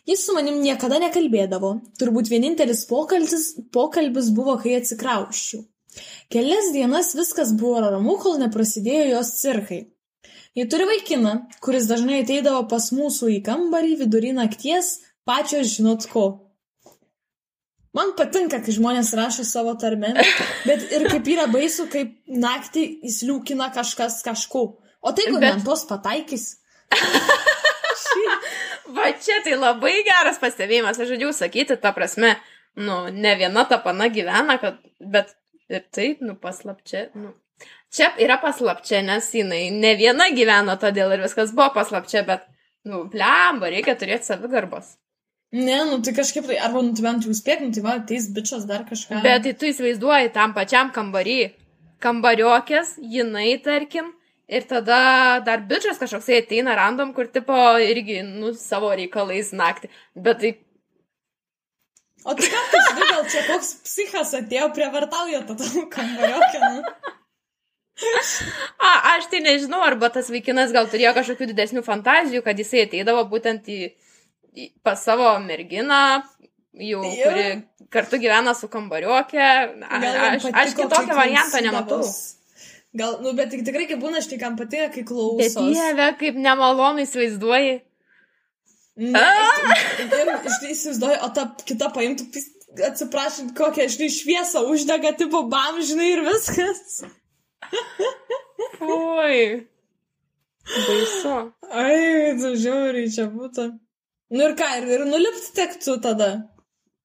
Jis 0.06 0.26
su 0.26 0.34
manim 0.36 0.60
niekada 0.60 0.98
nekalbėdavo, 1.02 1.72
turbūt 1.98 2.28
vienintelis 2.30 2.84
pokalbis, 2.90 3.48
pokalbis 3.72 4.28
buvo, 4.36 4.58
kai 4.60 4.76
atsikrauščiau. 4.82 5.64
Kelias 6.28 6.68
dienas 6.76 7.14
viskas 7.16 7.54
buvo 7.56 7.80
ramu, 7.86 8.18
kol 8.20 8.36
neprasidėjo 8.42 9.08
jos 9.14 9.32
cirkai. 9.40 9.80
Ji 10.56 10.68
turi 10.72 10.84
vaikiną, 10.92 11.32
kuris 11.64 11.88
dažnai 11.88 12.20
ateidavo 12.22 12.66
pas 12.68 12.92
mūsų 12.92 13.32
į 13.38 13.42
kambarį 13.48 13.96
vidury 14.04 14.36
nakties, 14.36 14.98
pačios 15.26 15.74
žinot 15.76 16.06
ko. 16.12 16.26
Man 17.96 18.12
patinka, 18.18 18.58
kai 18.60 18.74
žmonės 18.76 19.14
rašo 19.16 19.44
savo 19.48 19.72
tarmę, 19.80 20.10
bet 20.68 20.82
ir 20.92 21.06
kaip 21.08 21.28
yra 21.32 21.46
baisu, 21.48 21.86
kaip 21.92 22.10
naktį 22.28 22.82
įsliūkina 23.08 23.70
kažkas 23.72 24.18
kažko. 24.26 24.64
O 25.00 25.12
tai, 25.16 25.24
jeigu 25.28 25.40
Bet- 25.40 25.54
bet... 25.58 25.64
tos 25.64 25.86
pataikys. 25.88 26.44
Va 28.96 29.08
čia 29.18 29.40
tai 29.44 29.56
labai 29.58 29.94
geras 30.06 30.38
pastebėjimas, 30.42 30.98
aš 31.00 31.08
žodžiu 31.14 31.32
sakyti, 31.34 31.76
ta 31.80 31.90
prasme, 31.96 32.34
nu, 32.78 33.06
ne 33.10 33.32
viena 33.40 33.64
ta 33.68 33.80
pana 33.82 34.06
gyvena, 34.12 34.58
kad, 34.62 34.78
bet 35.00 35.32
ir 35.72 35.82
taip, 35.94 36.20
nu, 36.24 36.36
paslapčia, 36.38 37.08
nu. 37.18 37.32
Čia 37.96 38.12
yra 38.22 38.36
paslapčia, 38.42 39.00
nes 39.06 39.26
jinai 39.34 39.70
ne 39.74 39.94
viena 39.98 40.28
gyvena, 40.36 40.76
todėl 40.80 41.16
ir 41.16 41.24
viskas 41.24 41.54
buvo 41.56 41.70
paslapčia, 41.74 42.22
bet, 42.28 42.44
nu, 42.86 43.06
blemba, 43.10 43.72
reikia 43.72 43.96
turėti 43.98 44.28
savigarbos. 44.28 44.94
Ne, 45.54 45.78
nu 45.86 46.00
tai 46.02 46.12
kažkaip 46.16 46.46
tai, 46.46 46.58
arba 46.58 46.82
nu 46.82 46.92
tai 46.96 47.04
bent 47.06 47.24
jau 47.24 47.34
spėk, 47.36 47.62
nu 47.62 47.70
tai 47.72 47.82
va, 47.84 47.94
ateis 48.00 48.26
bičias 48.34 48.66
dar 48.66 48.82
kažką. 48.88 49.22
Bet 49.22 49.44
tai 49.46 49.54
tu 49.54 49.68
įsivaizduoji 49.70 50.32
tam 50.34 50.52
pačiam 50.56 50.90
kambarį, 50.94 51.38
kambariokės, 52.02 52.96
jinai, 53.14 53.52
tarkim, 53.62 54.10
ir 54.50 54.66
tada 54.66 55.38
dar 55.46 55.62
bičias 55.70 56.02
kažkoksai 56.02 56.42
ateina 56.42 56.74
random, 56.76 57.14
kur 57.14 57.30
tipo 57.30 57.54
irgi, 57.78 58.20
nu, 58.26 58.52
savo 58.58 58.90
reikalais 58.90 59.54
naktį. 59.54 59.92
Bet 60.18 60.42
tai 60.42 60.56
O 62.26 62.34
tai 62.34 62.48
ką, 62.50 62.60
tai 62.72 62.78
žinai, 62.82 63.06
gal 63.06 63.26
čia 63.30 63.42
koks 63.46 63.68
psichas 63.86 64.32
atėjo, 64.34 64.72
prievartauja 64.74 65.44
tada 65.46 65.68
kambariokę, 65.92 66.70
nu. 66.72 67.12
A, 68.82 68.88
aš 69.14 69.28
tai 69.30 69.40
nežinau, 69.44 69.78
arba 69.86 70.10
tas 70.10 70.26
vaikinas 70.32 70.74
gal 70.74 70.90
turėjo 70.90 71.14
kažkokių 71.16 71.46
didesnių 71.52 71.84
fantazijų, 71.86 72.42
kad 72.42 72.58
jisai 72.58 72.82
ateidavo 72.88 73.22
būtent 73.30 73.70
į 73.70 73.78
pas 74.82 75.02
savo 75.04 75.28
merginą, 75.44 76.22
jau, 76.76 77.02
Jo. 77.04 77.24
kuri 77.24 77.44
kartu 77.90 78.18
gyvena 78.22 78.54
su 78.54 78.68
jam 78.68 80.34
Aš, 80.36 80.48
aš 80.52 80.74
kitokio 80.78 81.16
varianto 81.16 81.60
nematau. 81.64 82.02
Gal, 82.96 83.18
nu, 83.20 83.34
bet 83.36 83.50
tik 83.52 83.64
tikrai, 83.66 83.84
kai 83.90 83.98
būna, 84.00 84.22
štai 84.24 84.38
kam 84.40 84.56
patinka, 84.56 84.88
kai 84.94 85.02
Bet 85.02 85.08
klausos. 85.10 85.68
dieve, 85.68 86.06
kaip 86.20 86.38
nemalonu 86.40 87.04
įsivaizduoji. 87.04 87.74
Ne, 88.96 89.24
ir, 90.12 90.48
žinai, 90.48 90.70
įsivaizduoju, 90.72 91.18
o 91.26 91.28
ta 91.36 91.44
kita 91.68 91.90
paimtų, 91.92 92.30
atsiprašant, 92.88 93.52
kokią, 93.58 93.84
žinai, 93.92 94.08
šviesą 94.14 94.62
uždega, 94.72 95.12
tipo, 95.20 95.42
bam, 95.52 95.82
žinai, 95.84 96.08
ir 96.14 96.24
viskas. 96.24 97.02
Oi. 98.80 99.66
Baisu. 100.66 101.34
Ai, 101.70 102.32
žiauriai 102.58 103.12
čia 103.12 103.28
būtų. 103.30 103.68
Nu 104.30 104.48
ir 104.48 104.54
ką, 104.58 104.68
ir, 104.80 104.86
ir 104.96 105.04
nulipti 105.06 105.52
tektų 105.54 106.00
tada. 106.02 106.30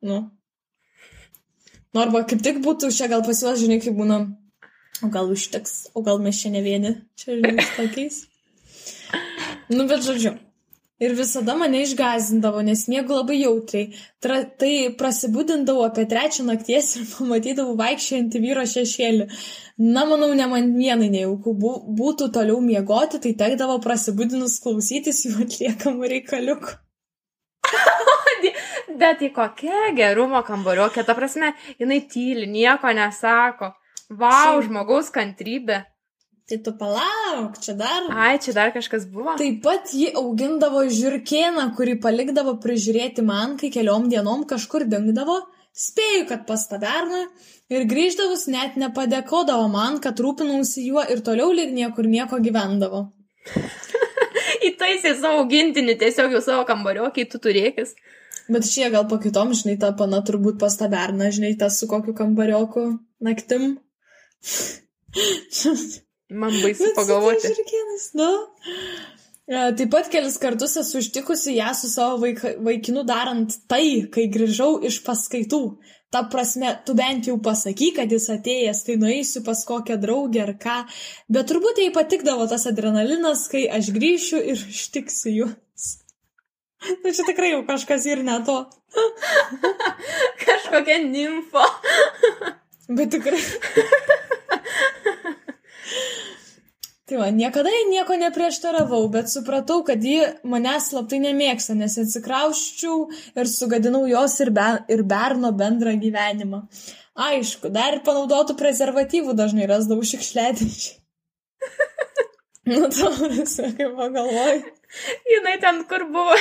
Nu. 0.02 0.22
Nu, 1.92 2.02
arba 2.02 2.24
kaip 2.26 2.42
tik 2.42 2.62
būtų, 2.66 2.90
čia 2.96 3.10
gal 3.12 3.22
pas 3.26 3.42
juos, 3.44 3.60
žinai, 3.62 3.82
kaip 3.84 3.98
būna. 3.98 4.24
O 5.02 5.10
gal 5.12 5.30
užteks, 5.34 5.92
o 5.98 6.04
gal 6.06 6.22
mes 6.22 6.38
čia 6.38 6.52
ne 6.54 6.62
vieni, 6.66 6.94
čia, 7.18 7.36
žinai, 7.40 7.66
tokiais. 7.78 8.24
Nu, 9.70 9.88
bet 9.90 10.06
žodžiu. 10.06 10.36
Ir 11.02 11.16
visada 11.18 11.56
mane 11.58 11.80
išgazindavo, 11.82 12.62
nes 12.62 12.84
miegu 12.92 13.16
labai 13.18 13.40
jautriai. 13.40 13.88
Tra, 14.22 14.36
tai 14.62 14.92
prasibūdindavau 15.00 15.88
apie 15.88 16.06
trečią 16.10 16.46
nakties 16.46 16.92
ir 17.00 17.08
pamatydavau 17.10 17.74
vaikščiojantį 17.80 18.42
vyro 18.44 18.68
šešėlį. 18.70 19.26
Na, 19.82 20.06
manau, 20.06 20.30
ne 20.38 20.46
man 20.52 20.70
vienai 20.78 21.10
nejauku 21.10 21.56
bū, 21.58 21.74
būtų 21.98 22.30
toliau 22.38 22.62
miegoti, 22.62 23.18
tai 23.24 23.34
tekdavo 23.40 23.80
prasibūdinus 23.82 24.60
klausytis 24.62 25.26
jų 25.26 25.40
atliekamų 25.48 26.14
reikaliukų. 26.14 26.78
Bet 29.00 29.22
į 29.24 29.32
kokią 29.36 29.94
gerumo 29.98 30.42
kambariokė, 30.48 31.06
ta 31.08 31.16
prasme, 31.18 31.54
jinai 31.80 32.02
tyli, 32.12 32.48
nieko 32.50 32.92
nesako. 32.96 33.72
Vau, 34.12 34.60
Šiaip. 34.60 34.68
žmogaus 34.68 35.12
kantrybė. 35.16 35.84
Tai 36.52 36.58
tu 36.66 36.74
palauk, 36.76 37.56
čia 37.64 37.78
dar. 37.80 38.10
Ai, 38.12 38.36
čia 38.44 38.52
dar 38.52 38.74
kažkas 38.76 39.06
buvo. 39.08 39.38
Taip 39.40 39.62
pat 39.64 39.94
ji 39.96 40.10
augindavo 40.20 40.82
žirkieną, 40.92 41.70
kurį 41.78 41.96
palikdavo 42.04 42.58
prižiūrėti 42.60 43.24
man, 43.24 43.56
kai 43.62 43.70
keliom 43.72 44.10
dienom 44.12 44.44
kažkur 44.50 44.84
dingdavo. 44.92 45.38
Spėju, 45.72 46.26
kad 46.28 46.44
pas 46.50 46.66
taverną 46.68 47.22
ir 47.72 47.86
grįždavus 47.88 48.50
net 48.52 48.76
nepadėkodavo 48.76 49.70
man, 49.72 50.02
kad 50.04 50.20
rūpinausi 50.20 50.84
juo 50.90 51.06
ir 51.08 51.24
toliau 51.24 51.54
lyg 51.56 51.72
niekur 51.72 52.10
nieko 52.12 52.42
gyvendavo. 52.44 53.06
Įtaisė 54.68 55.16
savo 55.22 55.46
augintinį, 55.46 55.96
tiesiog 56.04 56.36
jau 56.36 56.42
savo 56.44 56.66
kambariokiai 56.68 57.30
tu 57.32 57.40
turėkis. 57.40 57.96
Bet 58.50 58.66
šie 58.68 58.90
gal 58.94 59.06
po 59.08 59.20
kitom, 59.22 59.54
žinai, 59.58 59.78
ta 59.80 59.92
pana 59.98 60.22
turbūt 60.26 60.58
pas 60.60 60.76
taverną, 60.80 61.30
žinai, 61.34 61.54
tas 61.60 61.78
su 61.80 61.88
kokiu 61.92 62.16
kambarioku 62.18 62.88
naktim. 63.22 63.78
Man 66.32 66.56
baisu 66.64 66.88
Bet 66.88 66.96
pagalvoti. 66.98 67.52
žirkėnais, 67.52 68.06
nu. 68.16 68.30
E, 69.52 69.64
Taip 69.76 69.90
pat 69.92 70.08
kelis 70.12 70.38
kartus 70.40 70.78
esu 70.80 71.02
užtikusi 71.02 71.58
ją 71.58 71.74
su 71.76 71.90
savo 71.92 72.22
vaika, 72.22 72.54
vaikinu 72.64 73.04
darant 73.08 73.58
tai, 73.72 74.08
kai 74.14 74.30
grįžau 74.32 74.78
iš 74.88 75.02
paskaitų. 75.04 75.62
Ta 76.12 76.26
prasme, 76.28 76.74
tu 76.88 76.96
bent 76.96 77.28
jau 77.28 77.38
pasaky, 77.40 77.94
kad 77.96 78.12
jis 78.12 78.28
atėjęs, 78.34 78.82
tai 78.88 78.98
nueisiu 79.00 79.44
pas 79.48 79.60
kokią 79.68 79.96
draugę 80.00 80.42
ar 80.44 80.54
ką. 80.60 80.78
Bet 81.32 81.48
turbūt 81.52 81.80
jai 81.80 81.92
patikdavo 81.96 82.48
tas 82.52 82.68
adrenalinas, 82.68 83.46
kai 83.52 83.68
aš 83.72 83.92
grįšiu 83.96 84.42
ir 84.52 84.60
ištiksiu 84.72 85.36
juos. 85.38 86.01
Na 86.82 87.14
čia 87.14 87.26
tikrai 87.28 87.52
jau 87.54 87.62
kažkas 87.68 88.08
ir 88.10 88.24
ne 88.26 88.40
to. 88.46 88.58
Kažkokia 90.46 90.98
nimfa. 91.06 91.68
Bet 92.90 93.14
tikrai. 93.14 93.42
Tai 97.12 97.20
va, 97.20 97.28
niekada 97.36 97.68
jai 97.68 97.84
nieko 97.90 98.16
neprieštaravau, 98.16 99.02
bet 99.12 99.28
supratau, 99.28 99.82
kad 99.84 100.00
ji 100.00 100.22
manęs 100.48 100.86
slaptai 100.94 101.20
nemėgsta, 101.20 101.76
nes 101.76 101.98
atsikrauščiau 102.00 103.02
ir 103.36 103.50
sugadinau 103.52 104.06
jos 104.08 104.38
ir, 104.40 104.54
be, 104.56 104.68
ir 104.96 105.04
Berno 105.04 105.52
bendrą 105.52 105.98
gyvenimą. 106.00 106.62
Aišku, 107.20 107.68
dar 107.76 107.98
ir 107.98 108.06
panaudotų 108.06 108.56
prezervatyvų 108.56 109.36
dažnai 109.36 109.68
rasdavau 109.68 110.08
šiukšlėdėčiai. 110.08 111.02
nu, 112.72 112.88
taurasi, 112.96 113.68
kaip 113.78 113.98
pagalvoju. 114.00 114.64
Jinai 115.32 115.58
ten, 115.62 115.84
kur 115.90 116.08
buvo 116.12 116.36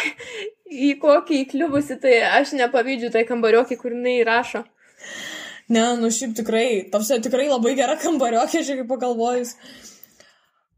į 0.70 0.94
kokį 1.02 1.44
įkliuvusi, 1.44 1.98
tai 2.02 2.16
aš 2.40 2.54
nepavydžiu 2.58 3.12
tai 3.14 3.26
kambariokį, 3.28 3.78
kur 3.80 3.94
jinai 3.94 4.20
rašo. 4.26 4.64
Ne, 5.70 5.84
nu 6.00 6.10
šiaip 6.10 6.34
tikrai, 6.40 6.66
tapsia 6.90 7.20
tikrai 7.22 7.46
labai 7.46 7.76
gera 7.78 7.94
kambariokė, 8.00 8.64
žiūrėk, 8.66 8.88
pagalvojus. 8.90 9.54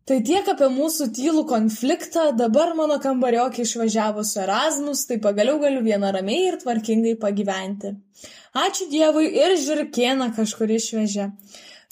Tai 0.02 0.18
tiek 0.26 0.48
apie 0.50 0.66
mūsų 0.74 1.12
tylų 1.14 1.44
konfliktą, 1.48 2.26
dabar 2.36 2.74
mano 2.74 2.98
kambariokė 3.00 3.62
išvažiavo 3.62 4.24
su 4.26 4.40
Erasmus, 4.42 5.06
tai 5.08 5.20
pagaliau 5.22 5.60
galiu 5.62 5.80
vieną 5.86 6.10
ramiai 6.16 6.48
ir 6.50 6.58
tvarkingai 6.60 7.14
pagyventi. 7.22 7.94
Ačiū 8.58 8.90
Dievui 8.90 9.30
ir 9.30 9.54
žirkieną 9.62 10.32
kažkur 10.36 10.74
išvežė. 10.74 11.30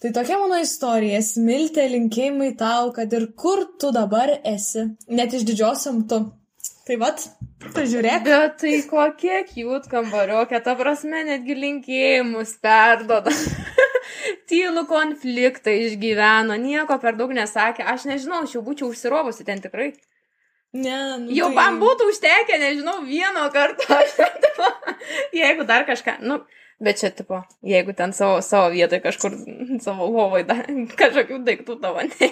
Tai 0.01 0.11
tokia 0.17 0.39
mano 0.41 0.57
istorija, 0.63 1.19
smiltė 1.21 1.85
linkėjimai 1.93 2.55
tau, 2.57 2.89
kad 2.97 3.13
ir 3.13 3.27
kur 3.37 3.67
tu 3.81 3.91
dabar 3.93 4.31
esi, 4.49 4.87
net 5.13 5.35
iš 5.37 5.45
didžiosiam 5.45 6.07
tu. 6.09 6.23
Tai 6.89 6.97
vad, 7.03 7.21
pažiūrėk. 7.75 8.25
Bet 8.25 8.55
tai 8.63 8.79
kokie 8.89 9.43
cute 9.51 9.91
kambariokė, 9.93 10.63
ta 10.65 10.73
prasme, 10.79 11.21
netgi 11.29 11.57
linkėjimus 11.59 12.57
perdoda. 12.65 13.35
Tylų 14.51 14.87
konfliktą 14.89 15.75
išgyveno, 15.85 16.57
nieko 16.57 16.97
per 17.03 17.21
daug 17.21 17.35
nesakė. 17.37 17.85
Aš 17.93 18.09
nežinau, 18.09 18.41
aš 18.47 18.57
jau 18.57 18.65
būčiau 18.65 18.89
užsirovusi 18.95 19.45
ten 19.45 19.61
tikrai. 19.61 19.93
Ne, 20.73 20.97
nu, 21.19 21.35
Jau 21.35 21.51
tai... 21.51 21.57
man 21.59 21.79
būtų 21.83 22.09
užtekę, 22.13 22.57
nežinau, 22.63 23.01
vieno 23.05 23.49
karto. 23.53 24.01
Jeigu 25.43 25.69
dar 25.69 25.85
kažką, 25.89 26.21
nu, 26.23 26.41
bet 26.81 27.01
čia, 27.01 27.11
tipo, 27.15 27.43
jeigu 27.67 27.93
ten 27.97 28.13
savo, 28.17 28.41
savo 28.45 28.71
vietoje 28.73 29.03
kažkur, 29.05 29.37
savo 29.85 30.09
lovai, 30.11 30.45
da, 30.49 30.57
kažkokių 31.01 31.43
daiktų 31.47 31.77
tavo 31.83 32.03
ne. 32.07 32.31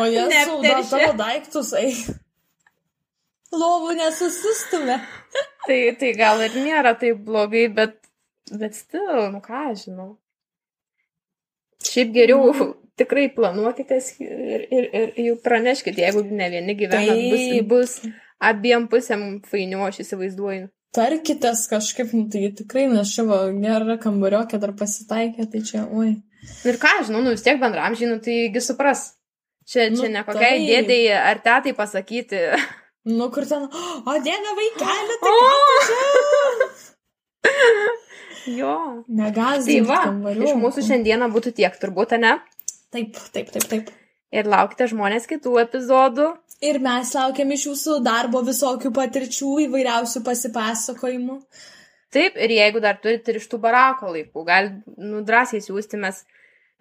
O 0.00 0.04
jie 0.10 0.26
Neapteršė. 0.28 0.90
tavo 0.90 1.12
daiktus, 1.18 1.70
ei. 1.78 1.94
Lovų 3.50 3.94
nesusistumė. 3.98 5.00
Tai, 5.66 5.78
tai 5.98 6.10
gal 6.18 6.42
ir 6.44 6.54
nėra 6.62 6.92
taip 6.98 7.22
blogai, 7.26 7.64
bet, 7.74 7.96
bet 8.52 8.76
stil, 8.78 9.24
nu 9.34 9.40
ką 9.42 9.70
žinau. 9.80 10.12
Šiaip 11.86 12.12
geriau 12.14 12.50
Mhm. 12.52 12.74
tikrai 13.00 13.28
planuokitės 13.34 14.10
ir, 14.20 14.66
ir, 14.70 14.86
ir 14.94 15.12
jau 15.24 15.36
praneškit, 15.42 15.96
jeigu 15.98 16.22
ne 16.30 16.50
vieni 16.52 16.74
gyvenat, 16.76 17.22
bus, 17.32 17.64
bus 17.70 18.14
abiem 18.40 18.86
pusėm 18.92 19.40
fainiu, 19.48 19.80
aš 19.86 20.02
įsivaizduoju. 20.04 20.68
Tarkitės 20.96 21.68
kažkaip, 21.70 22.10
nu, 22.16 22.24
tai 22.32 22.48
tikrai, 22.58 22.88
nes 22.90 23.12
šiavo 23.14 23.36
gera 23.62 23.94
kambariokė 24.02 24.58
dar 24.62 24.72
pasitaikė, 24.78 25.46
tai 25.52 25.62
čia, 25.66 25.84
oi. 25.86 26.16
Ir 26.66 26.78
ką, 26.82 26.96
žinau, 27.06 27.20
nu 27.22 27.34
vis 27.36 27.44
tiek 27.46 27.60
bendramžiai, 27.62 28.08
nu 28.10 28.18
taigi 28.24 28.62
supras. 28.64 29.12
Čia, 29.70 29.86
čia 29.94 30.08
Nu, 30.08 30.08
ne 30.16 30.24
kokiai 30.26 30.58
taip. 30.58 30.66
dėdai 30.66 31.00
ar 31.14 31.42
tetai 31.46 31.76
pasakyti. 31.78 32.44
Nu, 33.08 33.30
kur 33.32 33.46
ten, 33.48 33.62
o 33.64 34.14
diena 34.20 34.50
vaikelė, 34.58 35.14
tai 35.22 35.30
ką? 35.38 36.66
Jo. 38.58 38.74
Tai 39.06 39.16
Negazdink 39.20 39.88
va, 39.88 40.02
iš 40.32 40.52
mūsų 40.58 40.84
šiandieną 40.86 41.28
būtų 41.32 41.52
tiek, 41.56 41.74
turbūt, 41.80 42.12
ne? 42.20 42.34
Taip, 42.92 43.16
taip, 43.34 43.50
taip, 43.54 43.66
taip. 43.70 43.90
Ir 44.30 44.46
laukite 44.46 44.86
žmonės 44.90 45.26
kitų 45.30 45.56
epizodų. 45.64 46.28
Ir 46.62 46.78
mes 46.84 47.10
laukiam 47.16 47.50
iš 47.54 47.66
jūsų 47.70 47.98
darbo 48.04 48.42
visokių 48.46 48.92
patirčių, 48.94 49.52
įvairiausių 49.66 50.22
pasipasakojimų. 50.26 51.38
Taip, 52.14 52.36
ir 52.36 52.52
jeigu 52.52 52.82
dar 52.82 52.98
turite 53.02 53.32
ir 53.32 53.38
iš 53.40 53.46
tų 53.50 53.60
barako 53.62 54.10
laikų, 54.14 54.44
gal 54.46 54.70
nu, 54.98 55.22
drąsiai 55.26 55.62
siūsti, 55.62 55.98
mes, 56.02 56.24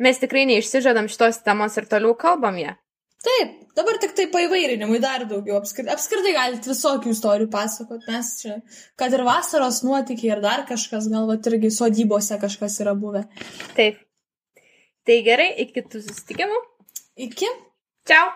mes 0.02 0.22
tikrai 0.22 0.48
neišsižadam 0.50 1.10
šitos 1.12 1.42
temos 1.46 1.78
ir 1.78 1.90
toliau 1.90 2.16
kalbam 2.18 2.58
ją. 2.58 2.74
Taip, 3.20 3.52
dabar 3.76 3.98
tik 4.00 4.14
tai 4.16 4.26
paivairinimui 4.32 5.02
dar 5.04 5.26
daugiau. 5.30 5.60
Apskritai, 5.60 5.92
apskritai 5.94 6.34
galite 6.38 6.72
visokių 6.72 7.12
istorijų 7.14 7.50
pasakot, 7.52 8.06
mes 8.08 8.30
čia, 8.40 8.56
kad 9.00 9.14
ir 9.16 9.26
vasaros 9.28 9.82
nuotykiai 9.84 10.34
ir 10.38 10.44
dar 10.44 10.64
kažkas, 10.70 11.10
galbūt 11.12 11.50
irgi 11.52 11.72
sodybose 11.76 12.40
kažkas 12.42 12.80
yra 12.86 12.96
buvę. 12.98 13.26
Taip. 13.78 14.00
Tai 15.06 15.22
gerai, 15.26 15.52
iki 15.66 15.82
kitų 15.82 16.04
susitikimų. 16.08 16.62
Iki. 17.20 17.48
Čiau! 18.08 18.32